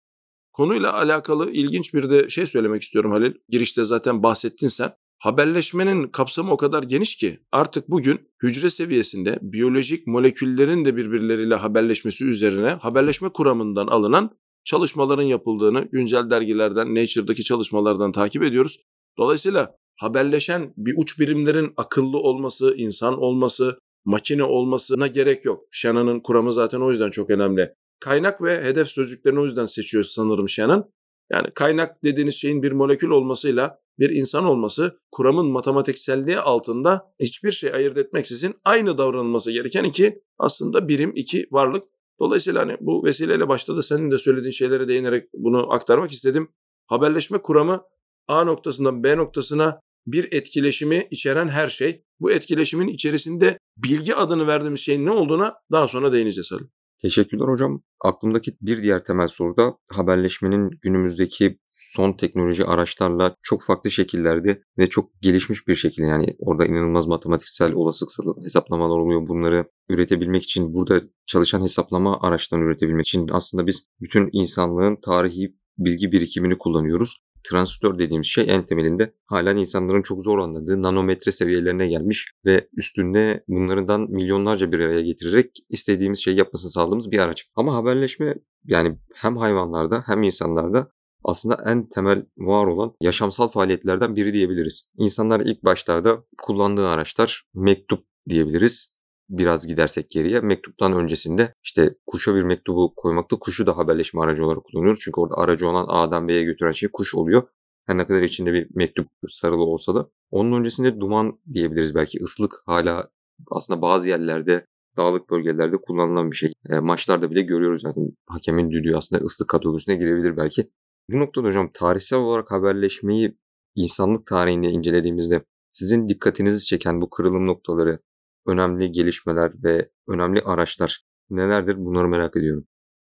Konuyla 0.53 0.93
alakalı 0.93 1.51
ilginç 1.51 1.93
bir 1.93 2.09
de 2.09 2.29
şey 2.29 2.45
söylemek 2.45 2.81
istiyorum 2.81 3.11
Halil. 3.11 3.33
Girişte 3.49 3.83
zaten 3.83 4.23
bahsettin 4.23 4.67
sen. 4.67 4.89
Haberleşmenin 5.19 6.07
kapsamı 6.07 6.51
o 6.51 6.57
kadar 6.57 6.83
geniş 6.83 7.15
ki 7.15 7.39
artık 7.51 7.89
bugün 7.89 8.19
hücre 8.43 8.69
seviyesinde 8.69 9.39
biyolojik 9.41 10.07
moleküllerin 10.07 10.85
de 10.85 10.95
birbirleriyle 10.95 11.55
haberleşmesi 11.55 12.25
üzerine 12.25 12.69
haberleşme 12.69 13.29
kuramından 13.29 13.87
alınan 13.87 14.37
çalışmaların 14.63 15.23
yapıldığını 15.23 15.87
güncel 15.91 16.29
dergilerden, 16.29 16.95
Nature'daki 16.95 17.43
çalışmalardan 17.43 18.11
takip 18.11 18.43
ediyoruz. 18.43 18.79
Dolayısıyla 19.17 19.75
haberleşen 19.95 20.73
bir 20.77 20.93
uç 20.97 21.19
birimlerin 21.19 21.73
akıllı 21.77 22.17
olması, 22.17 22.75
insan 22.77 23.21
olması, 23.21 23.79
makine 24.05 24.43
olmasına 24.43 25.07
gerek 25.07 25.45
yok. 25.45 25.63
Shannon'ın 25.71 26.19
kuramı 26.19 26.51
zaten 26.51 26.81
o 26.81 26.89
yüzden 26.89 27.09
çok 27.09 27.29
önemli. 27.29 27.73
Kaynak 28.03 28.41
ve 28.41 28.63
hedef 28.63 28.87
sözcüklerini 28.87 29.39
o 29.39 29.43
yüzden 29.43 29.65
seçiyor 29.65 30.03
sanırım 30.03 30.49
Shannon. 30.49 30.91
Yani 31.31 31.51
kaynak 31.55 32.03
dediğiniz 32.03 32.35
şeyin 32.35 32.63
bir 32.63 32.71
molekül 32.71 33.09
olmasıyla 33.09 33.79
bir 33.99 34.09
insan 34.09 34.45
olması 34.45 34.99
kuramın 35.11 35.45
matematikselliği 35.45 36.39
altında 36.39 37.13
hiçbir 37.19 37.51
şey 37.51 37.73
ayırt 37.73 37.97
etmeksizin 37.97 38.55
aynı 38.65 38.97
davranılması 38.97 39.51
gereken 39.51 39.83
iki 39.83 40.21
aslında 40.39 40.87
birim, 40.87 41.11
iki 41.15 41.47
varlık. 41.51 41.83
Dolayısıyla 42.19 42.61
hani 42.61 42.77
bu 42.81 43.03
vesileyle 43.03 43.47
başta 43.47 43.75
da 43.75 43.81
senin 43.81 44.11
de 44.11 44.17
söylediğin 44.17 44.51
şeylere 44.51 44.87
değinerek 44.87 45.29
bunu 45.33 45.73
aktarmak 45.73 46.11
istedim. 46.11 46.49
Haberleşme 46.87 47.37
kuramı 47.37 47.81
A 48.27 48.43
noktasından 48.43 49.03
B 49.03 49.17
noktasına 49.17 49.79
bir 50.07 50.31
etkileşimi 50.31 51.07
içeren 51.11 51.47
her 51.47 51.67
şey. 51.67 52.03
Bu 52.19 52.31
etkileşimin 52.31 52.87
içerisinde 52.87 53.57
bilgi 53.77 54.15
adını 54.15 54.47
verdiğimiz 54.47 54.79
şeyin 54.79 55.05
ne 55.05 55.11
olduğuna 55.11 55.55
daha 55.71 55.87
sonra 55.87 56.13
değineceğiz 56.13 56.51
Ali. 56.53 56.63
Teşekkürler 57.03 57.47
hocam. 57.47 57.81
Aklımdaki 58.01 58.57
bir 58.61 58.83
diğer 58.83 59.03
temel 59.03 59.27
soru 59.27 59.57
da 59.57 59.77
haberleşmenin 59.89 60.69
günümüzdeki 60.81 61.59
son 61.67 62.13
teknoloji 62.13 62.65
araçlarla 62.65 63.35
çok 63.41 63.63
farklı 63.63 63.91
şekillerde 63.91 64.63
ve 64.77 64.89
çok 64.89 65.21
gelişmiş 65.21 65.67
bir 65.67 65.75
şekilde 65.75 66.07
yani 66.07 66.35
orada 66.39 66.65
inanılmaz 66.65 67.07
matematiksel 67.07 67.73
olasılıksal 67.73 68.43
hesaplamalar 68.43 68.97
oluyor. 68.97 69.27
Bunları 69.27 69.65
üretebilmek 69.89 70.43
için 70.43 70.73
burada 70.73 71.01
çalışan 71.25 71.61
hesaplama 71.61 72.19
araçlarını 72.21 72.65
üretebilmek 72.65 73.07
için 73.07 73.29
aslında 73.31 73.67
biz 73.67 73.85
bütün 74.01 74.29
insanlığın 74.31 74.97
tarihi 75.01 75.55
bilgi 75.77 76.11
birikimini 76.11 76.57
kullanıyoruz 76.57 77.17
transistör 77.43 77.99
dediğimiz 77.99 78.27
şey 78.27 78.45
en 78.47 78.65
temelinde 78.65 79.13
halen 79.25 79.57
insanların 79.57 80.01
çok 80.01 80.23
zor 80.23 80.39
anladığı 80.39 80.81
nanometre 80.81 81.31
seviyelerine 81.31 81.87
gelmiş 81.87 82.31
ve 82.45 82.67
üstünde 82.77 83.43
bunlardan 83.47 84.01
milyonlarca 84.01 84.71
bir 84.71 84.79
araya 84.79 85.01
getirerek 85.01 85.65
istediğimiz 85.69 86.19
şeyi 86.19 86.37
yapmasını 86.37 86.71
sağladığımız 86.71 87.11
bir 87.11 87.19
araç. 87.19 87.45
Ama 87.55 87.75
haberleşme 87.75 88.35
yani 88.65 88.97
hem 89.15 89.37
hayvanlarda 89.37 90.03
hem 90.05 90.23
insanlarda 90.23 90.91
aslında 91.23 91.57
en 91.65 91.89
temel 91.89 92.25
var 92.37 92.67
olan 92.67 92.93
yaşamsal 93.01 93.47
faaliyetlerden 93.47 94.15
biri 94.15 94.33
diyebiliriz. 94.33 94.89
İnsanlar 94.97 95.39
ilk 95.39 95.63
başlarda 95.63 96.23
kullandığı 96.41 96.87
araçlar 96.87 97.43
mektup 97.53 98.05
diyebiliriz 98.29 98.92
biraz 99.29 99.67
gidersek 99.67 100.09
geriye 100.09 100.39
mektuptan 100.39 100.93
öncesinde 100.93 101.53
işte 101.63 101.95
kuşa 102.07 102.35
bir 102.35 102.43
mektubu 102.43 102.93
koymakta 102.95 103.39
kuşu 103.39 103.67
da 103.67 103.77
haberleşme 103.77 104.21
aracı 104.21 104.45
olarak 104.45 104.63
kullanıyoruz. 104.63 104.99
Çünkü 105.03 105.21
orada 105.21 105.35
aracı 105.35 105.69
olan 105.69 105.85
A'dan 105.89 106.27
B'ye 106.27 106.43
götüren 106.43 106.71
şey 106.71 106.89
kuş 106.93 107.15
oluyor. 107.15 107.43
Her 107.85 107.97
ne 107.97 108.07
kadar 108.07 108.21
içinde 108.21 108.53
bir 108.53 108.67
mektup 108.75 109.07
sarılı 109.29 109.63
olsa 109.63 109.95
da. 109.95 110.09
Onun 110.31 110.59
öncesinde 110.59 110.99
duman 110.99 111.39
diyebiliriz 111.53 111.95
belki. 111.95 112.23
ıslık 112.23 112.63
hala 112.65 113.09
aslında 113.51 113.81
bazı 113.81 114.07
yerlerde 114.07 114.65
dağlık 114.97 115.29
bölgelerde 115.29 115.77
kullanılan 115.77 116.31
bir 116.31 116.35
şey. 116.35 116.53
E, 116.69 116.79
maçlarda 116.79 117.31
bile 117.31 117.41
görüyoruz 117.41 117.83
yani 117.83 118.11
hakemin 118.27 118.71
düdüğü 118.71 118.95
aslında 118.95 119.23
ıslık 119.23 119.49
kategorisine 119.49 119.95
girebilir 119.95 120.37
belki. 120.37 120.69
Bu 121.09 121.19
noktada 121.19 121.47
hocam 121.47 121.69
tarihsel 121.73 122.19
olarak 122.19 122.51
haberleşmeyi 122.51 123.37
insanlık 123.75 124.25
tarihinde 124.25 124.69
incelediğimizde 124.69 125.43
sizin 125.71 126.09
dikkatinizi 126.09 126.65
çeken 126.65 127.01
bu 127.01 127.09
kırılım 127.09 127.47
noktaları, 127.47 127.99
önemli 128.47 128.91
gelişmeler 128.91 129.51
ve 129.63 129.89
önemli 130.07 130.41
araçlar 130.41 131.01
nelerdir 131.29 131.75
bunları 131.77 132.07
merak 132.07 132.37
ediyorum. 132.37 132.65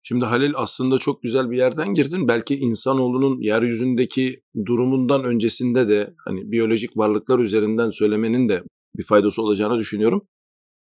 Şimdi 0.07 0.25
Halil 0.25 0.53
aslında 0.57 0.99
çok 0.99 1.23
güzel 1.23 1.51
bir 1.51 1.57
yerden 1.57 1.95
girdin. 1.95 2.29
Belki 2.29 2.57
insanoğlunun 2.57 3.41
yeryüzündeki 3.41 4.43
durumundan 4.67 5.25
öncesinde 5.25 5.89
de 5.89 6.15
hani 6.25 6.53
biyolojik 6.53 6.97
varlıklar 6.97 7.39
üzerinden 7.39 7.91
söylemenin 7.91 8.49
de 8.49 8.63
bir 8.97 9.05
faydası 9.05 9.43
olacağını 9.43 9.79
düşünüyorum. 9.79 10.29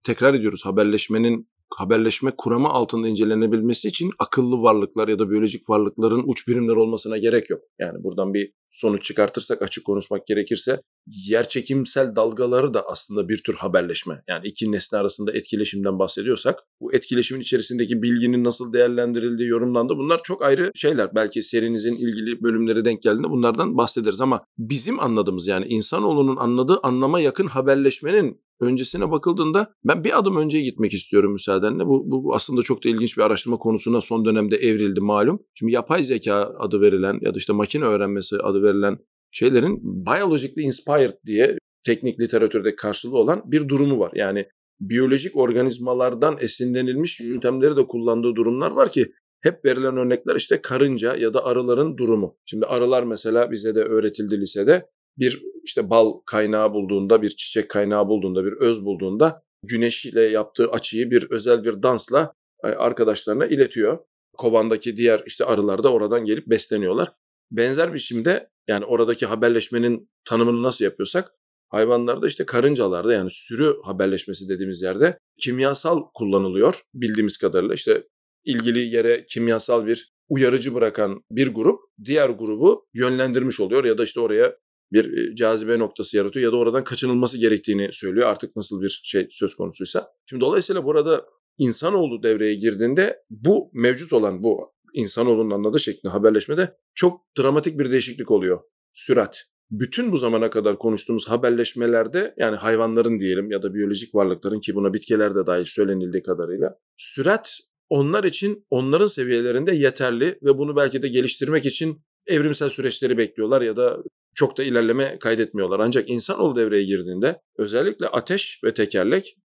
Tekrar 0.04 0.34
ediyoruz 0.34 0.66
haberleşmenin 0.66 1.50
haberleşme 1.76 2.32
kuramı 2.38 2.68
altında 2.68 3.08
incelenebilmesi 3.08 3.88
için 3.88 4.12
akıllı 4.20 4.62
varlıklar 4.62 5.08
ya 5.08 5.20
da 5.20 5.30
biyolojik 5.30 5.70
varlıkların 5.70 6.24
uç 6.26 6.48
birimler 6.48 6.76
olmasına 6.76 7.18
gerek 7.18 7.50
yok. 7.50 7.62
Yani 7.80 8.04
buradan 8.04 8.34
bir 8.34 8.52
sonuç 8.68 9.04
çıkartırsak 9.04 9.62
açık 9.62 9.86
konuşmak 9.86 10.28
gerekirse 10.28 10.82
yer 11.08 11.50
çekimsel 11.50 12.16
dalgaları 12.16 12.74
da 12.74 12.84
aslında 12.88 13.30
bir 13.30 13.44
tür 13.44 13.54
haberleşme. 13.54 14.24
Yani 14.28 14.48
iki 14.48 14.72
nesne 14.72 15.00
arasında 15.00 15.32
etkileşimden 15.32 16.00
bahsediyorsak 16.00 16.60
bu 16.82 16.94
etkileşimin 16.94 17.42
içerisindeki 17.42 18.02
bilginin 18.02 18.44
nasıl 18.44 18.74
değerlendirildiği, 18.74 19.50
yorumlandı 19.50 19.94
bunlar 19.98 20.20
çok 20.24 20.42
ayrı 20.42 20.72
şeyler. 20.76 21.16
Belki 21.16 21.42
serinizin 21.42 21.96
ilgili 21.96 22.44
bölümleri 22.44 22.86
denk 22.86 23.02
geldiğinde 23.02 23.30
bunlardan 23.30 23.78
bahsederiz 23.78 24.22
ama 24.22 24.44
bizim 24.58 25.00
anladığımız 25.00 25.48
yani 25.48 25.66
insanoğlunun 25.66 26.38
anladığı 26.38 26.80
anlama 26.84 27.20
yakın 27.20 27.48
haberleşmenin 27.48 28.42
öncesine 28.60 29.12
bakıldığında 29.12 29.74
ben 29.84 30.04
bir 30.04 30.20
adım 30.20 30.38
önceye 30.38 30.64
gitmek 30.64 30.94
istiyorum 30.94 31.32
müsaadenle. 31.32 31.86
Bu, 31.86 32.12
bu 32.12 32.36
aslında 32.36 32.62
çok 32.62 32.84
da 32.84 32.90
ilginç 32.90 33.18
bir 33.18 33.22
araştırma 33.22 33.58
konusuna 33.58 34.02
son 34.02 34.26
dönemde 34.26 34.56
evrildi 34.58 35.02
malum. 35.02 35.40
Şimdi 35.54 35.74
yapay 35.74 36.04
zeka 36.04 36.56
adı 36.60 36.82
verilen 36.82 37.20
ya 37.22 37.34
da 37.34 37.38
işte 37.38 37.54
makine 37.54 37.86
öğrenmesi 37.86 38.38
adı 38.38 38.64
verilen 38.64 38.98
şeylerin 39.32 39.80
biologically 39.84 40.66
inspired 40.66 41.14
diye 41.26 41.58
teknik 41.84 42.20
literatürde 42.20 42.76
karşılığı 42.76 43.18
olan 43.18 43.44
bir 43.46 43.70
durumu 43.70 44.00
var. 44.00 44.12
Yani 44.16 44.48
biyolojik 44.80 45.36
organizmalardan 45.36 46.38
esinlenilmiş 46.40 47.20
yöntemleri 47.20 47.76
de 47.76 47.86
kullandığı 47.86 48.36
durumlar 48.36 48.72
var 48.72 48.92
ki 48.92 49.12
hep 49.42 49.66
verilen 49.66 49.98
örnekler 49.98 50.36
işte 50.36 50.62
karınca 50.62 51.16
ya 51.16 51.34
da 51.34 51.46
arıların 51.46 51.98
durumu. 51.98 52.38
Şimdi 52.46 52.66
arılar 52.66 53.04
mesela 53.04 53.52
bize 53.52 53.76
de 53.76 53.80
öğretildi 53.80 54.40
lisede 54.40 54.86
bir 55.18 55.44
işte 55.64 55.90
bal 55.90 56.14
kaynağı 56.26 56.74
bulduğunda, 56.74 57.22
bir 57.22 57.30
çiçek 57.30 57.70
kaynağı 57.70 58.08
bulduğunda, 58.08 58.46
bir 58.46 58.52
öz 58.52 58.86
bulduğunda 58.86 59.42
güneşle 59.64 60.22
yaptığı 60.22 60.72
açıyı 60.72 61.12
bir 61.12 61.32
özel 61.32 61.64
bir 61.64 61.84
dansla 61.84 62.34
e, 62.64 62.68
arkadaşlarına 62.68 63.46
iletiyor. 63.46 63.98
Kovandaki 64.38 64.98
diğer 64.98 65.24
işte 65.26 65.46
arılar 65.46 65.84
da 65.84 65.94
oradan 65.94 66.26
gelip 66.26 66.48
besleniyorlar. 66.48 67.14
Benzer 67.52 67.94
biçimde 67.94 68.50
yani 68.68 68.86
oradaki 68.86 69.26
haberleşmenin 69.26 70.10
tanımını 70.26 70.64
nasıl 70.64 70.86
yapıyorsak 70.86 71.32
hayvanlarda 71.70 72.28
işte 72.28 72.46
karıncalarda 72.46 73.14
yani 73.14 73.30
sürü 73.32 73.76
haberleşmesi 73.84 74.50
dediğimiz 74.50 74.82
yerde 74.82 75.20
kimyasal 75.38 76.04
kullanılıyor 76.14 76.82
bildiğimiz 76.94 77.38
kadarıyla 77.38 77.76
işte 77.76 78.04
ilgili 78.46 78.96
yere 78.96 79.26
kimyasal 79.26 79.86
bir 79.86 80.12
uyarıcı 80.30 80.76
bırakan 80.76 81.22
bir 81.32 81.48
grup 81.48 81.80
diğer 82.06 82.30
grubu 82.30 82.88
yönlendirmiş 82.94 83.60
oluyor 83.60 83.86
ya 83.86 83.98
da 83.98 84.04
işte 84.04 84.20
oraya 84.20 84.56
bir 84.92 85.18
e, 85.18 85.36
cazibe 85.36 85.80
noktası 85.80 86.18
yaratıyor 86.18 86.46
ya 86.46 86.52
da 86.52 86.58
oradan 86.58 86.84
kaçınılması 86.84 87.38
gerektiğini 87.38 87.90
söylüyor 87.92 88.28
artık 88.28 88.56
nasıl 88.56 88.82
bir 88.82 89.02
şey 89.04 89.28
söz 89.32 89.56
konusuysa. 89.56 90.08
Şimdi 90.26 90.42
dolayısıyla 90.42 90.86
burada 90.86 91.26
insanoğlu 91.58 92.24
devreye 92.24 92.56
girdiğinde 92.56 93.24
bu 93.30 93.72
mevcut 93.74 94.14
olan 94.14 94.44
bu 94.44 94.74
insanoğlunun 94.98 95.52
anladığı 95.52 95.80
şeklinde 95.80 96.12
haberleşmede 96.12 96.78
çok 96.96 97.22
dramatik 97.40 97.80
bir 97.80 97.92
değişiklik 97.92 98.32
oluyor. 98.32 98.60
Sürat. 98.94 99.44
Bütün 99.72 100.12
bu 100.12 100.18
zamana 100.18 100.50
kadar 100.50 100.78
konuştuğumuz 100.78 101.30
haberleşmelerde 101.30 102.34
yani 102.38 102.56
hayvanların 102.56 103.20
diyelim 103.20 103.52
ya 103.52 103.64
da 103.64 103.74
biyolojik 103.74 104.16
varlıkların 104.16 104.60
ki 104.60 104.76
buna 104.76 104.94
bitkiler 104.94 105.36
de 105.36 105.46
dahil 105.46 105.66
söylenildiği 105.66 106.24
kadarıyla 106.24 106.76
sürat 106.98 107.58
onlar 107.90 108.24
için 108.24 108.66
onların 108.70 109.06
seviyelerinde 109.06 109.76
yeterli 109.76 110.40
ve 110.44 110.58
bunu 110.58 110.76
belki 110.76 111.02
de 111.02 111.08
geliştirmek 111.08 111.66
için 111.66 112.02
evrimsel 112.28 112.70
süreçleri 112.70 113.18
bekliyorlar 113.18 113.62
ya 113.62 113.78
da 113.78 113.98
çok 114.36 114.58
da 114.58 114.64
ilerleme 114.64 115.20
kaydetmiyorlar. 115.20 115.80
Ancak 115.80 116.10
insanoğlu 116.10 116.56
devreye 116.56 116.84
girdiğinde 116.84 117.42
özellikle 117.58 118.08
ateş 118.08 118.62
ve 118.64 118.74
tekerlek 118.74 119.38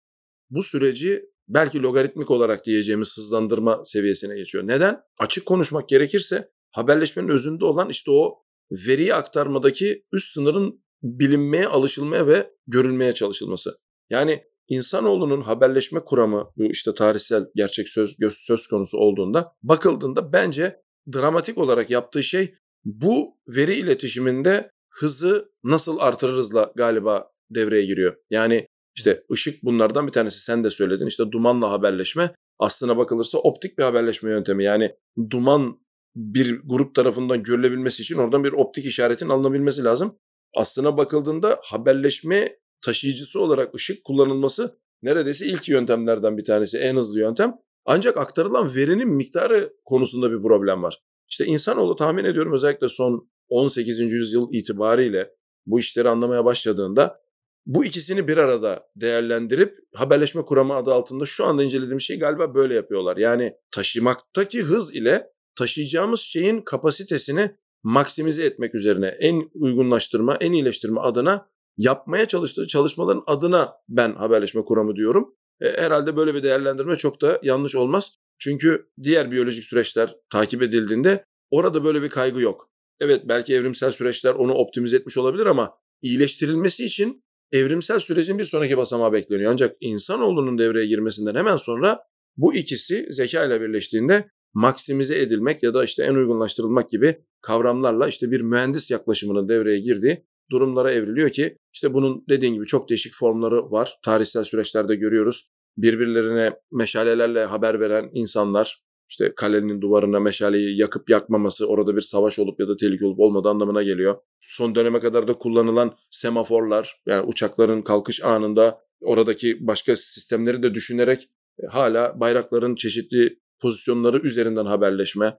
bu 0.51 0.63
süreci 0.63 1.23
belki 1.51 1.83
logaritmik 1.83 2.31
olarak 2.31 2.67
diyeceğimiz 2.67 3.17
hızlandırma 3.17 3.85
seviyesine 3.85 4.37
geçiyor. 4.37 4.67
Neden? 4.67 5.01
Açık 5.19 5.47
konuşmak 5.47 5.89
gerekirse 5.89 6.51
haberleşmenin 6.71 7.29
özünde 7.29 7.65
olan 7.65 7.89
işte 7.89 8.11
o 8.11 8.39
veriyi 8.71 9.15
aktarmadaki 9.15 10.05
üst 10.13 10.35
sınırın 10.35 10.85
bilinmeye, 11.03 11.67
alışılmaya 11.67 12.27
ve 12.27 12.51
görülmeye 12.67 13.13
çalışılması. 13.13 13.79
Yani 14.11 14.45
insanoğlunun 14.69 15.41
haberleşme 15.41 16.01
kuramı 16.01 16.51
bu 16.57 16.65
işte 16.65 16.95
tarihsel 16.95 17.47
gerçek 17.55 17.89
söz 17.89 18.17
söz 18.31 18.67
konusu 18.67 18.99
olduğunda 18.99 19.53
bakıldığında 19.63 20.33
bence 20.33 20.77
dramatik 21.15 21.59
olarak 21.59 21.91
yaptığı 21.91 22.23
şey 22.23 22.55
bu 22.85 23.39
veri 23.49 23.75
iletişiminde 23.75 24.71
hızı 24.91 25.53
nasıl 25.65 25.99
artırırızla 25.99 26.73
galiba 26.77 27.31
devreye 27.51 27.87
giriyor. 27.87 28.17
Yani 28.31 28.67
işte 29.01 29.25
ışık 29.33 29.65
bunlardan 29.65 30.07
bir 30.07 30.13
tanesi 30.13 30.41
sen 30.41 30.65
de 30.65 30.71
söyledin. 30.71 31.07
İşte 31.07 31.33
dumanla 31.33 31.71
haberleşme 31.71 32.35
aslına 32.59 32.97
bakılırsa 32.97 33.39
optik 33.39 33.79
bir 33.79 33.83
haberleşme 33.83 34.31
yöntemi. 34.31 34.65
Yani 34.65 34.95
duman 35.31 35.81
bir 36.17 36.61
grup 36.65 36.95
tarafından 36.95 37.43
görülebilmesi 37.43 38.03
için 38.03 38.17
oradan 38.17 38.45
bir 38.45 38.53
optik 38.53 38.85
işaretin 38.85 39.29
alınabilmesi 39.29 39.85
lazım. 39.85 40.19
Aslına 40.57 40.97
bakıldığında 40.97 41.61
haberleşme 41.65 42.57
taşıyıcısı 42.85 43.41
olarak 43.41 43.75
ışık 43.75 44.05
kullanılması 44.05 44.79
neredeyse 45.03 45.47
ilk 45.47 45.69
yöntemlerden 45.69 46.39
bir 46.39 46.45
tanesi, 46.45 46.79
en 46.79 46.97
hızlı 46.97 47.21
yöntem. 47.21 47.55
Ancak 47.85 48.17
aktarılan 48.17 48.75
verinin 48.75 49.09
miktarı 49.09 49.73
konusunda 49.85 50.33
bir 50.33 50.43
problem 50.43 50.83
var. 50.83 51.03
İşte 51.29 51.47
insanoğlu 51.47 51.97
tahmin 51.97 52.25
ediyorum 52.25 52.53
özellikle 52.53 52.89
son 52.89 53.31
18. 53.49 53.99
yüzyıl 53.99 54.49
itibariyle 54.53 55.31
bu 55.67 55.79
işleri 55.79 56.09
anlamaya 56.09 56.45
başladığında 56.45 57.21
bu 57.67 57.85
ikisini 57.85 58.29
bir 58.29 58.37
arada 58.37 58.87
değerlendirip 58.97 59.79
haberleşme 59.95 60.43
kuramı 60.43 60.75
adı 60.75 60.93
altında 60.93 61.27
şu 61.27 61.45
anda 61.45 61.63
incelediğim 61.63 62.01
şey 62.01 62.19
galiba 62.19 62.55
böyle 62.55 62.75
yapıyorlar. 62.75 63.17
Yani 63.17 63.55
taşımaktaki 63.71 64.63
hız 64.63 64.95
ile 64.95 65.27
taşıyacağımız 65.59 66.21
şeyin 66.21 66.61
kapasitesini 66.61 67.57
maksimize 67.83 68.45
etmek 68.45 68.75
üzerine 68.75 69.07
en 69.07 69.51
uygunlaştırma, 69.55 70.37
en 70.37 70.53
iyileştirme 70.53 71.01
adına 71.01 71.49
yapmaya 71.77 72.29
çalıştığı 72.29 72.67
çalışmaların 72.67 73.23
adına 73.27 73.73
ben 73.89 74.15
haberleşme 74.15 74.65
kuramı 74.65 74.97
diyorum. 74.97 75.35
E, 75.61 75.83
herhalde 75.83 76.17
böyle 76.17 76.35
bir 76.35 76.43
değerlendirme 76.43 76.97
çok 76.97 77.23
da 77.23 77.41
yanlış 77.43 77.75
olmaz. 77.75 78.19
Çünkü 78.39 78.89
diğer 79.03 79.31
biyolojik 79.31 79.65
süreçler 79.65 80.17
takip 80.31 80.63
edildiğinde 80.63 81.25
orada 81.51 81.85
böyle 81.85 82.03
bir 82.03 82.09
kaygı 82.09 82.41
yok. 82.41 82.71
Evet 83.01 83.23
belki 83.29 83.55
evrimsel 83.55 83.93
süreçler 83.93 84.35
onu 84.35 84.55
optimize 84.55 84.97
etmiş 84.97 85.19
olabilir 85.19 85.47
ama 85.47 85.75
iyileştirilmesi 86.03 86.85
için 86.85 87.25
evrimsel 87.53 87.99
sürecin 87.99 88.39
bir 88.39 88.45
sonraki 88.45 88.77
basamağı 88.77 89.13
bekleniyor. 89.13 89.53
Ancak 89.53 89.77
insanoğlunun 89.81 90.59
devreye 90.59 90.87
girmesinden 90.87 91.35
hemen 91.35 91.57
sonra 91.57 91.99
bu 92.37 92.55
ikisi 92.55 93.07
zeka 93.11 93.45
ile 93.45 93.61
birleştiğinde 93.61 94.31
maksimize 94.55 95.19
edilmek 95.19 95.63
ya 95.63 95.75
da 95.75 95.85
işte 95.85 96.05
en 96.05 96.15
uygunlaştırılmak 96.15 96.89
gibi 96.89 97.17
kavramlarla 97.41 98.09
işte 98.09 98.31
bir 98.31 98.41
mühendis 98.41 98.91
yaklaşımının 98.91 99.49
devreye 99.49 99.81
girdiği 99.81 100.25
durumlara 100.51 100.93
evriliyor 100.93 101.31
ki 101.31 101.59
işte 101.73 101.95
bunun 101.95 102.25
dediğin 102.29 102.55
gibi 102.55 102.67
çok 102.67 102.89
değişik 102.89 103.15
formları 103.15 103.71
var. 103.71 103.99
Tarihsel 104.05 104.45
süreçlerde 104.45 104.97
görüyoruz. 104.97 105.51
Birbirlerine 105.77 106.53
meşalelerle 106.73 107.45
haber 107.45 107.81
veren 107.81 108.11
insanlar 108.15 108.83
işte 109.11 109.33
kalenin 109.37 109.81
duvarına 109.81 110.21
meşaleyi 110.21 110.81
yakıp 110.81 111.11
yakmaması 111.11 111.67
orada 111.67 111.97
bir 111.97 112.01
savaş 112.01 112.39
olup 112.39 112.61
ya 112.61 112.69
da 112.69 112.77
tehlike 112.77 113.07
olup 113.07 113.21
olmadığı 113.21 113.49
anlamına 113.49 113.83
geliyor. 113.83 114.17
Son 114.41 114.75
döneme 114.75 115.01
kadar 115.01 115.29
da 115.29 115.33
kullanılan 115.33 115.97
semaforlar 116.11 117.01
yani 117.07 117.27
uçakların 117.27 117.83
kalkış 117.83 118.25
anında 118.25 118.81
oradaki 119.01 119.67
başka 119.67 119.97
sistemleri 119.97 120.63
de 120.63 120.75
düşünerek 120.75 121.29
e, 121.63 121.67
hala 121.67 122.21
bayrakların 122.21 122.75
çeşitli 122.75 123.39
pozisyonları 123.61 124.19
üzerinden 124.19 124.67
haberleşme, 124.67 125.39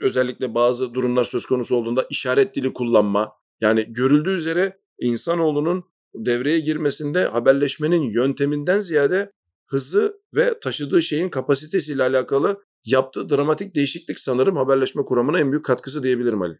özellikle 0.00 0.54
bazı 0.54 0.94
durumlar 0.94 1.24
söz 1.24 1.46
konusu 1.46 1.76
olduğunda 1.76 2.06
işaret 2.10 2.54
dili 2.54 2.72
kullanma. 2.72 3.32
Yani 3.60 3.86
görüldüğü 3.88 4.36
üzere 4.36 4.78
insanoğlunun 5.00 5.84
devreye 6.14 6.60
girmesinde 6.60 7.24
haberleşmenin 7.24 8.02
yönteminden 8.02 8.78
ziyade 8.78 9.32
hızı 9.66 10.20
ve 10.34 10.60
taşıdığı 10.60 11.02
şeyin 11.02 11.28
kapasitesiyle 11.28 12.02
alakalı 12.02 12.60
yaptığı 12.84 13.28
dramatik 13.28 13.74
değişiklik 13.74 14.18
sanırım 14.18 14.56
haberleşme 14.56 15.04
kuramına 15.04 15.40
en 15.40 15.52
büyük 15.52 15.64
katkısı 15.64 16.02
diyebilirim 16.02 16.42
Ali. 16.42 16.58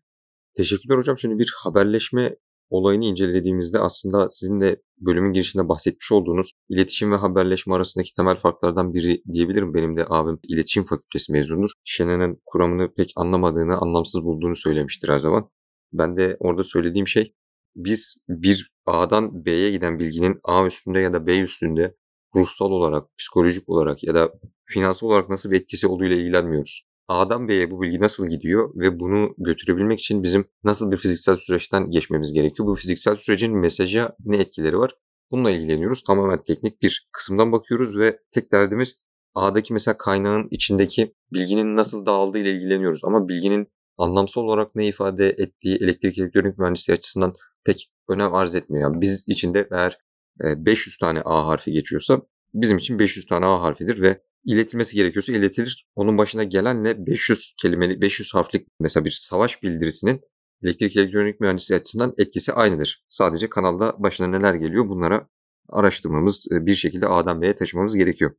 Teşekkürler 0.57 0.97
hocam. 0.97 1.19
Şimdi 1.19 1.39
bir 1.39 1.53
haberleşme 1.65 2.37
olayını 2.71 3.05
incelediğimizde 3.05 3.79
aslında 3.79 4.31
sizin 4.31 4.61
de 4.61 4.83
bölümün 4.99 5.33
girişinde 5.33 5.69
bahsetmiş 5.69 6.13
olduğunuz 6.13 6.53
iletişim 6.69 7.13
ve 7.13 7.17
haberleşme 7.17 7.75
arasındaki 7.75 8.15
temel 8.17 8.37
farklardan 8.37 8.95
biri 8.95 9.23
diyebilirim. 9.33 9.75
Benim 9.75 9.97
de 9.97 10.05
abim 10.09 10.39
iletişim 10.49 10.85
fakültesi 10.85 11.33
mezunudur. 11.33 11.71
Şenen'in 11.85 12.43
kuramını 12.47 12.95
pek 12.95 13.13
anlamadığını, 13.17 13.77
anlamsız 13.77 14.25
bulduğunu 14.25 14.57
söylemiştir 14.57 15.09
her 15.09 15.19
zaman. 15.19 15.51
Ben 15.93 16.17
de 16.17 16.37
orada 16.41 16.63
söylediğim 16.63 17.07
şey 17.07 17.35
biz 17.77 18.25
bir 18.29 18.73
A'dan 18.87 19.45
B'ye 19.45 19.71
giden 19.71 19.99
bilginin 19.99 20.41
A 20.45 20.67
üstünde 20.67 21.01
ya 21.01 21.13
da 21.13 21.27
B 21.27 21.39
üstünde 21.39 21.97
ruhsal 22.35 22.71
olarak, 22.71 23.19
psikolojik 23.19 23.69
olarak 23.69 24.05
ya 24.05 24.15
da 24.15 24.33
finansal 24.67 25.09
olarak 25.09 25.29
nasıl 25.29 25.51
bir 25.51 25.57
etkisi 25.57 25.87
olduğu 25.87 26.05
ile 26.05 26.17
ilgilenmiyoruz. 26.17 26.91
A'dan 27.09 27.49
B'ye 27.49 27.71
bu 27.71 27.83
bilgi 27.83 28.01
nasıl 28.01 28.29
gidiyor 28.29 28.71
ve 28.75 29.01
bunu 29.01 29.35
götürebilmek 29.39 30.01
için 30.01 30.23
bizim 30.23 30.45
nasıl 30.65 30.91
bir 30.91 30.97
fiziksel 30.97 31.37
süreçten 31.37 31.91
geçmemiz 31.91 32.33
gerekiyor? 32.33 32.69
Bu 32.69 32.75
fiziksel 32.75 33.17
sürecin 33.17 33.57
mesaja 33.57 34.17
ne 34.25 34.37
etkileri 34.37 34.79
var? 34.79 34.95
Bununla 35.31 35.51
ilgileniyoruz. 35.51 36.03
Tamamen 36.03 36.43
teknik 36.43 36.83
bir 36.83 37.09
kısımdan 37.13 37.53
bakıyoruz 37.53 37.99
ve 37.99 38.19
tek 38.33 38.53
derdimiz 38.53 39.03
A'daki 39.35 39.73
mesela 39.73 39.97
kaynağın 39.97 40.49
içindeki 40.51 41.15
bilginin 41.33 41.77
nasıl 41.77 42.07
dağıldığı 42.07 42.39
ile 42.39 42.51
ilgileniyoruz. 42.51 43.05
Ama 43.05 43.29
bilginin 43.29 43.69
anlamsal 43.99 44.43
olarak 44.43 44.75
ne 44.75 44.87
ifade 44.87 45.29
ettiği 45.29 45.77
elektrik 45.77 46.19
elektronik 46.19 46.59
mühendisliği 46.59 46.97
açısından 46.97 47.35
pek 47.65 47.91
önem 48.09 48.35
arz 48.35 48.55
etmiyor. 48.55 48.91
Yani 48.91 49.01
biz 49.01 49.25
içinde 49.29 49.69
eğer 49.71 49.99
500 50.43 50.99
tane 50.99 51.23
A 51.25 51.47
harfi 51.47 51.73
geçiyorsa 51.73 52.23
bizim 52.55 52.77
için 52.77 52.99
500 52.99 53.27
tane 53.27 53.47
A 53.47 53.63
harfidir 53.63 54.01
ve 54.01 54.23
iletilmesi 54.45 54.95
gerekiyorsa 54.97 55.33
iletilir. 55.33 55.87
Onun 55.95 56.19
başına 56.19 56.45
gelenle 56.45 57.07
500 57.07 57.55
kelimeli, 57.63 58.03
500 58.03 58.35
harflik 58.35 58.67
mesela 58.81 59.05
bir 59.05 59.11
savaş 59.11 59.63
bildirisinin 59.63 60.21
elektrik 60.63 60.97
elektronik 60.97 61.41
mühendisliği 61.41 61.81
açısından 61.81 62.15
etkisi 62.19 62.53
aynıdır. 62.53 63.05
Sadece 63.09 63.49
kanalda 63.49 63.95
başına 63.99 64.27
neler 64.27 64.55
geliyor 64.55 64.89
bunlara 64.89 65.29
araştırmamız, 65.69 66.49
bir 66.51 66.75
şekilde 66.75 67.07
A'dan 67.07 67.43
B'ye 67.43 67.55
taşımamız 67.55 67.97
gerekiyor. 67.97 68.31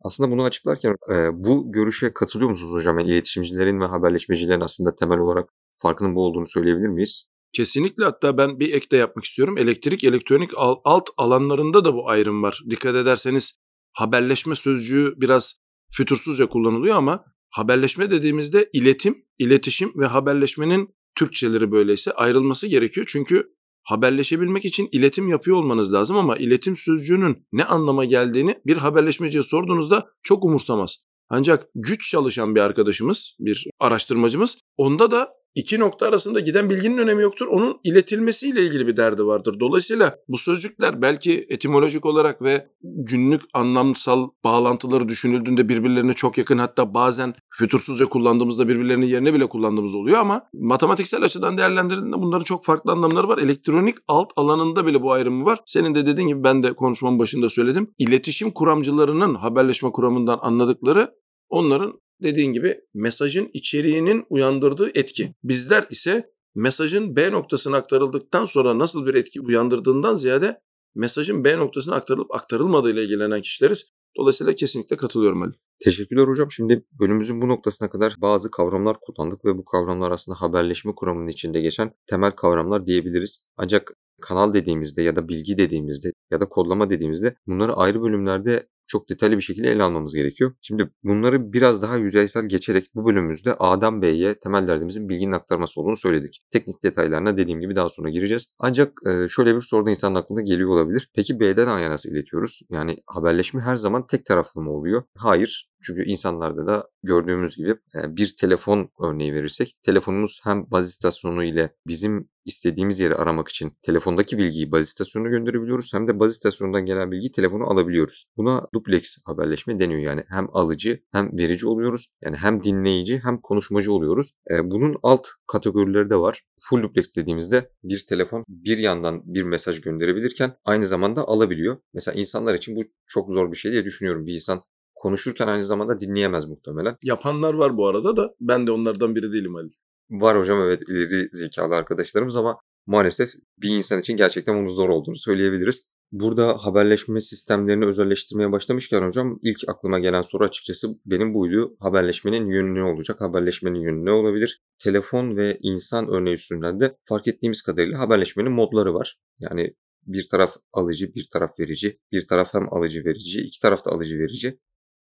Aslında 0.00 0.30
bunu 0.30 0.44
açıklarken 0.44 0.94
bu 1.32 1.72
görüşe 1.72 2.12
katılıyor 2.12 2.50
musunuz 2.50 2.72
hocam? 2.72 2.98
Yani 2.98 3.10
iletişimcilerin 3.10 3.80
ve 3.80 3.84
haberleşmecilerin 3.84 4.60
aslında 4.60 4.94
temel 4.96 5.18
olarak 5.18 5.48
farkının 5.76 6.14
bu 6.14 6.24
olduğunu 6.24 6.46
söyleyebilir 6.46 6.88
miyiz? 6.88 7.29
Kesinlikle 7.52 8.04
hatta 8.04 8.38
ben 8.38 8.60
bir 8.60 8.72
ek 8.72 8.90
de 8.90 8.96
yapmak 8.96 9.24
istiyorum. 9.24 9.58
Elektrik, 9.58 10.04
elektronik 10.04 10.50
alt 10.84 11.08
alanlarında 11.16 11.84
da 11.84 11.94
bu 11.94 12.08
ayrım 12.08 12.42
var. 12.42 12.60
Dikkat 12.70 12.96
ederseniz 12.96 13.58
haberleşme 13.92 14.54
sözcüğü 14.54 15.14
biraz 15.16 15.60
fütursuzca 15.92 16.46
kullanılıyor 16.46 16.96
ama 16.96 17.24
haberleşme 17.50 18.10
dediğimizde 18.10 18.70
iletim, 18.72 19.24
iletişim 19.38 19.92
ve 19.96 20.06
haberleşmenin 20.06 20.94
Türkçeleri 21.14 21.72
böyleyse 21.72 22.12
ayrılması 22.12 22.66
gerekiyor. 22.66 23.06
Çünkü 23.10 23.54
haberleşebilmek 23.82 24.64
için 24.64 24.88
iletim 24.92 25.28
yapıyor 25.28 25.56
olmanız 25.56 25.92
lazım 25.92 26.16
ama 26.16 26.36
iletim 26.36 26.76
sözcüğünün 26.76 27.46
ne 27.52 27.64
anlama 27.64 28.04
geldiğini 28.04 28.60
bir 28.66 28.76
haberleşmeciye 28.76 29.42
sorduğunuzda 29.42 30.08
çok 30.22 30.44
umursamaz. 30.44 30.96
Ancak 31.28 31.66
güç 31.74 32.10
çalışan 32.10 32.54
bir 32.54 32.60
arkadaşımız, 32.60 33.36
bir 33.40 33.66
araştırmacımız 33.80 34.58
onda 34.76 35.10
da 35.10 35.28
iki 35.54 35.80
nokta 35.80 36.06
arasında 36.06 36.40
giden 36.40 36.70
bilginin 36.70 36.98
önemi 36.98 37.22
yoktur. 37.22 37.46
Onun 37.46 37.80
iletilmesiyle 37.84 38.62
ilgili 38.62 38.86
bir 38.86 38.96
derdi 38.96 39.26
vardır. 39.26 39.60
Dolayısıyla 39.60 40.16
bu 40.28 40.38
sözcükler 40.38 41.02
belki 41.02 41.46
etimolojik 41.48 42.06
olarak 42.06 42.42
ve 42.42 42.68
günlük 42.82 43.40
anlamsal 43.54 44.28
bağlantıları 44.44 45.08
düşünüldüğünde 45.08 45.68
birbirlerine 45.68 46.12
çok 46.12 46.38
yakın 46.38 46.58
hatta 46.58 46.94
bazen 46.94 47.34
fütursuzca 47.50 48.06
kullandığımızda 48.06 48.68
birbirlerinin 48.68 49.06
yerine 49.06 49.34
bile 49.34 49.46
kullandığımız 49.46 49.94
oluyor 49.94 50.18
ama 50.18 50.42
matematiksel 50.54 51.22
açıdan 51.22 51.58
değerlendirildiğinde 51.58 52.16
bunların 52.18 52.44
çok 52.44 52.64
farklı 52.64 52.92
anlamları 52.92 53.28
var. 53.28 53.38
Elektronik 53.38 53.96
alt 54.08 54.32
alanında 54.36 54.86
bile 54.86 55.02
bu 55.02 55.12
ayrımı 55.12 55.44
var. 55.44 55.58
Senin 55.66 55.94
de 55.94 56.06
dediğin 56.06 56.28
gibi 56.28 56.44
ben 56.44 56.62
de 56.62 56.72
konuşmamın 56.72 57.18
başında 57.18 57.48
söyledim. 57.48 57.90
İletişim 57.98 58.50
kuramcılarının 58.50 59.34
haberleşme 59.34 59.92
kuramından 59.92 60.38
anladıkları 60.42 61.14
onların 61.48 62.00
dediğin 62.22 62.52
gibi 62.52 62.80
mesajın 62.94 63.50
içeriğinin 63.52 64.24
uyandırdığı 64.30 64.90
etki. 64.94 65.34
Bizler 65.44 65.86
ise 65.90 66.30
mesajın 66.54 67.16
B 67.16 67.32
noktasına 67.32 67.76
aktarıldıktan 67.76 68.44
sonra 68.44 68.78
nasıl 68.78 69.06
bir 69.06 69.14
etki 69.14 69.40
uyandırdığından 69.40 70.14
ziyade 70.14 70.60
mesajın 70.94 71.44
B 71.44 71.56
noktasına 71.56 71.94
aktarılıp 71.94 72.34
aktarılmadığıyla 72.34 73.02
ilgilenen 73.02 73.40
kişileriz. 73.40 73.84
Dolayısıyla 74.16 74.54
kesinlikle 74.54 74.96
katılıyorum 74.96 75.42
Ali. 75.42 75.52
Teşekkürler 75.84 76.28
hocam. 76.28 76.50
Şimdi 76.50 76.84
bölümümüzün 77.00 77.42
bu 77.42 77.48
noktasına 77.48 77.90
kadar 77.90 78.14
bazı 78.18 78.50
kavramlar 78.50 78.96
kullandık 79.00 79.44
ve 79.44 79.58
bu 79.58 79.64
kavramlar 79.64 80.10
aslında 80.10 80.40
haberleşme 80.40 80.94
kuramının 80.94 81.28
içinde 81.28 81.60
geçen 81.60 81.92
temel 82.06 82.30
kavramlar 82.30 82.86
diyebiliriz. 82.86 83.46
Ancak 83.56 83.92
kanal 84.20 84.52
dediğimizde 84.52 85.02
ya 85.02 85.16
da 85.16 85.28
bilgi 85.28 85.58
dediğimizde 85.58 86.12
ya 86.30 86.40
da 86.40 86.48
kodlama 86.48 86.90
dediğimizde 86.90 87.34
bunları 87.46 87.72
ayrı 87.72 88.02
bölümlerde 88.02 88.68
çok 88.90 89.08
detaylı 89.08 89.36
bir 89.36 89.42
şekilde 89.42 89.70
ele 89.70 89.82
almamız 89.82 90.14
gerekiyor. 90.14 90.52
Şimdi 90.60 90.90
bunları 91.04 91.52
biraz 91.52 91.82
daha 91.82 91.96
yüzeysel 91.96 92.48
geçerek 92.48 92.84
bu 92.94 93.06
bölümümüzde 93.06 93.54
A'dan 93.58 94.02
B'ye 94.02 94.38
temel 94.38 94.68
derdimizin 94.68 95.08
bilginin 95.08 95.32
aktarması 95.32 95.80
olduğunu 95.80 95.96
söyledik. 95.96 96.40
Teknik 96.50 96.82
detaylarına 96.82 97.36
dediğim 97.36 97.60
gibi 97.60 97.76
daha 97.76 97.88
sonra 97.88 98.10
gireceğiz. 98.10 98.46
Ancak 98.58 98.92
şöyle 99.28 99.56
bir 99.56 99.60
soru 99.60 99.86
da 99.86 99.90
insanın 99.90 100.14
aklına 100.14 100.40
geliyor 100.40 100.70
olabilir. 100.70 101.10
Peki 101.14 101.40
B'den 101.40 101.66
A'ya 101.66 101.90
nasıl 101.90 102.10
iletiyoruz? 102.10 102.60
Yani 102.70 102.96
haberleşme 103.06 103.60
her 103.60 103.76
zaman 103.76 104.06
tek 104.06 104.24
taraflı 104.26 104.62
mı 104.62 104.72
oluyor? 104.72 105.02
Hayır. 105.16 105.69
Çünkü 105.82 106.04
insanlarda 106.04 106.66
da 106.66 106.88
gördüğümüz 107.02 107.56
gibi 107.56 107.76
bir 107.94 108.34
telefon 108.40 108.90
örneği 109.00 109.34
verirsek 109.34 109.76
telefonumuz 109.82 110.40
hem 110.44 110.70
baz 110.70 110.88
istasyonu 110.88 111.44
ile 111.44 111.74
bizim 111.86 112.28
istediğimiz 112.44 113.00
yeri 113.00 113.14
aramak 113.14 113.48
için 113.48 113.72
telefondaki 113.82 114.38
bilgiyi 114.38 114.72
baz 114.72 114.86
istasyonuna 114.86 115.28
gönderebiliyoruz 115.30 115.94
hem 115.94 116.08
de 116.08 116.20
baz 116.20 116.32
istasyonundan 116.32 116.86
gelen 116.86 117.10
bilgiyi 117.10 117.32
telefonu 117.32 117.64
alabiliyoruz. 117.64 118.24
Buna 118.36 118.66
duplex 118.74 119.18
haberleşme 119.24 119.80
deniyor 119.80 120.00
yani 120.00 120.24
hem 120.28 120.56
alıcı 120.56 121.02
hem 121.12 121.38
verici 121.38 121.66
oluyoruz. 121.66 122.06
Yani 122.24 122.36
hem 122.36 122.62
dinleyici 122.62 123.20
hem 123.24 123.40
konuşmacı 123.40 123.92
oluyoruz. 123.92 124.32
Bunun 124.64 124.96
alt 125.02 125.26
kategorileri 125.46 126.10
de 126.10 126.16
var. 126.16 126.44
Full 126.60 126.82
duplex 126.82 127.16
dediğimizde 127.16 127.70
bir 127.84 128.06
telefon 128.08 128.44
bir 128.48 128.78
yandan 128.78 129.22
bir 129.24 129.42
mesaj 129.42 129.80
gönderebilirken 129.80 130.56
aynı 130.64 130.86
zamanda 130.86 131.28
alabiliyor. 131.28 131.78
Mesela 131.94 132.18
insanlar 132.18 132.54
için 132.54 132.76
bu 132.76 132.80
çok 133.06 133.32
zor 133.32 133.52
bir 133.52 133.56
şey 133.56 133.72
diye 133.72 133.84
düşünüyorum. 133.84 134.26
Bir 134.26 134.34
insan 134.34 134.62
konuşurken 135.00 135.46
aynı 135.48 135.64
zamanda 135.64 136.00
dinleyemez 136.00 136.48
muhtemelen. 136.48 136.96
Yapanlar 137.04 137.54
var 137.54 137.76
bu 137.76 137.88
arada 137.88 138.16
da 138.16 138.34
ben 138.40 138.66
de 138.66 138.72
onlardan 138.72 139.14
biri 139.14 139.32
değilim 139.32 139.56
Ali. 139.56 139.68
Var 140.10 140.38
hocam 140.38 140.62
evet 140.62 140.82
ileri 140.88 141.28
zekalı 141.32 141.74
arkadaşlarımız 141.74 142.36
ama 142.36 142.58
maalesef 142.86 143.30
bir 143.58 143.68
insan 143.68 144.00
için 144.00 144.16
gerçekten 144.16 144.58
bunun 144.58 144.68
zor 144.68 144.88
olduğunu 144.88 145.16
söyleyebiliriz. 145.16 145.90
Burada 146.12 146.56
haberleşme 146.58 147.20
sistemlerini 147.20 147.86
özelleştirmeye 147.86 148.52
başlamışken 148.52 149.02
hocam 149.02 149.38
ilk 149.42 149.68
aklıma 149.68 149.98
gelen 149.98 150.20
soru 150.20 150.44
açıkçası 150.44 150.88
benim 151.06 151.34
buydu. 151.34 151.76
Haberleşmenin 151.80 152.50
yönü 152.50 152.74
ne 152.74 152.82
olacak? 152.82 153.20
Haberleşmenin 153.20 153.80
yönü 153.80 154.04
ne 154.04 154.12
olabilir? 154.12 154.62
Telefon 154.78 155.36
ve 155.36 155.58
insan 155.60 156.08
örneği 156.08 156.34
üstünden 156.34 156.80
de 156.80 156.96
fark 157.04 157.28
ettiğimiz 157.28 157.62
kadarıyla 157.62 157.98
haberleşmenin 157.98 158.52
modları 158.52 158.94
var. 158.94 159.18
Yani 159.38 159.74
bir 160.06 160.28
taraf 160.30 160.56
alıcı, 160.72 161.14
bir 161.14 161.28
taraf 161.32 161.60
verici, 161.60 161.98
bir 162.12 162.26
taraf 162.26 162.54
hem 162.54 162.74
alıcı 162.74 163.04
verici, 163.04 163.40
iki 163.40 163.60
taraf 163.60 163.84
da 163.84 163.90
alıcı 163.90 164.18
verici 164.18 164.58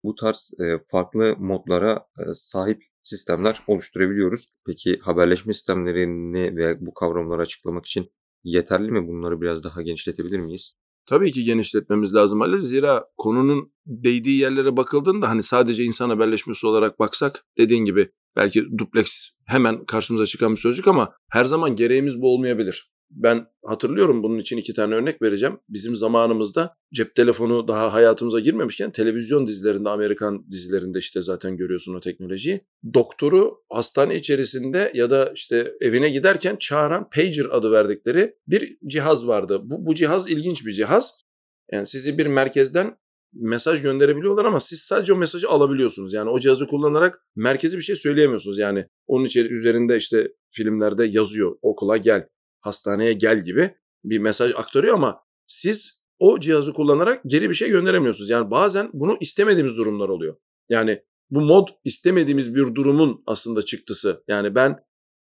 bu 0.04 0.16
tarz 0.16 0.54
farklı 0.88 1.36
modlara 1.40 2.06
sahip 2.34 2.84
sistemler 3.04 3.62
oluşturabiliyoruz. 3.68 4.46
Peki 4.66 5.00
haberleşme 5.02 5.54
sistemlerini 5.54 6.58
ve 6.58 6.86
bu 6.86 6.94
kavramları 6.94 7.42
açıklamak 7.42 7.86
için 7.86 8.12
yeterli 8.44 8.92
mi? 8.92 9.08
Bunları 9.08 9.42
biraz 9.42 9.64
daha 9.64 9.82
genişletebilir 9.82 10.40
miyiz? 10.40 10.76
Tabii 11.06 11.32
ki 11.32 11.44
genişletmemiz 11.44 12.16
lazım 12.16 12.42
Ali. 12.42 12.64
Zira 12.64 13.06
konunun 13.18 13.74
değdiği 13.86 14.40
yerlere 14.40 14.78
bakıldığında 14.78 15.30
hani 15.30 15.44
sadece 15.44 15.84
insan 15.84 16.10
haberleşmesi 16.10 16.68
olarak 16.68 17.00
baksak 17.00 17.46
dediğin 17.58 17.86
gibi 17.86 18.12
belki 18.36 18.78
duplex 18.78 19.30
hemen 19.46 19.86
karşımıza 19.86 20.26
çıkan 20.26 20.52
bir 20.52 20.58
sözcük 20.58 20.88
ama 20.88 21.14
her 21.32 21.44
zaman 21.44 21.76
gereğimiz 21.76 22.22
bu 22.22 22.34
olmayabilir. 22.34 22.95
Ben 23.16 23.48
hatırlıyorum 23.66 24.24
bunun 24.24 24.38
için 24.38 24.58
iki 24.58 24.74
tane 24.74 24.96
örnek 24.96 25.22
vereceğim. 25.22 25.58
Bizim 25.70 25.96
zamanımızda 25.96 26.76
cep 26.94 27.16
telefonu 27.16 27.68
daha 27.68 27.94
hayatımıza 27.94 28.40
girmemişken 28.40 28.92
televizyon 28.92 29.48
dizilerinde, 29.48 29.90
Amerikan 29.90 30.52
dizilerinde 30.52 31.00
işte 31.00 31.22
zaten 31.22 31.58
görüyorsun 31.58 31.94
o 31.94 32.00
teknolojiyi. 32.00 32.62
Doktoru 32.94 33.64
hastane 33.70 34.16
içerisinde 34.16 34.92
ya 34.94 35.10
da 35.10 35.32
işte 35.36 35.74
evine 35.82 36.10
giderken 36.10 36.56
çağıran 36.56 37.10
pager 37.10 37.46
adı 37.52 37.72
verdikleri 37.72 38.36
bir 38.48 38.78
cihaz 38.88 39.28
vardı. 39.28 39.62
Bu, 39.64 39.86
bu 39.86 39.96
cihaz 39.96 40.30
ilginç 40.30 40.66
bir 40.66 40.72
cihaz. 40.72 41.26
Yani 41.72 41.86
sizi 41.86 42.18
bir 42.18 42.28
merkezden 42.28 42.98
mesaj 43.34 43.82
gönderebiliyorlar 43.82 44.46
ama 44.46 44.60
siz 44.60 44.80
sadece 44.80 45.14
o 45.14 45.18
mesajı 45.18 45.50
alabiliyorsunuz. 45.50 46.14
Yani 46.14 46.30
o 46.30 46.40
cihazı 46.40 46.68
kullanarak 46.68 47.20
merkezi 47.36 47.78
bir 47.78 47.82
şey 47.82 47.96
söyleyemiyorsunuz. 47.96 48.58
Yani 48.58 48.86
onun 49.08 49.26
içeri 49.26 49.54
üzerinde 49.54 49.98
işte 49.98 50.28
filmlerde 50.52 51.06
yazıyor 51.06 51.56
okula 51.62 51.98
gel 51.98 52.28
hastaneye 52.66 53.14
gel 53.14 53.44
gibi 53.44 53.76
bir 54.04 54.18
mesaj 54.18 54.52
aktarıyor 54.56 54.94
ama 54.94 55.20
siz 55.46 56.02
o 56.20 56.40
cihazı 56.40 56.74
kullanarak 56.74 57.22
geri 57.26 57.50
bir 57.50 57.56
şey 57.56 57.70
gönderemiyorsunuz. 57.70 58.30
Yani 58.30 58.52
bazen 58.52 58.90
bunu 58.94 59.18
istemediğimiz 59.20 59.78
durumlar 59.78 60.10
oluyor. 60.10 60.36
Yani 60.70 61.02
bu 61.30 61.42
mod 61.42 61.68
istemediğimiz 61.84 62.56
bir 62.56 62.76
durumun 62.76 63.24
aslında 63.28 63.62
çıktısı. 63.62 64.24
Yani 64.28 64.56
ben 64.56 64.80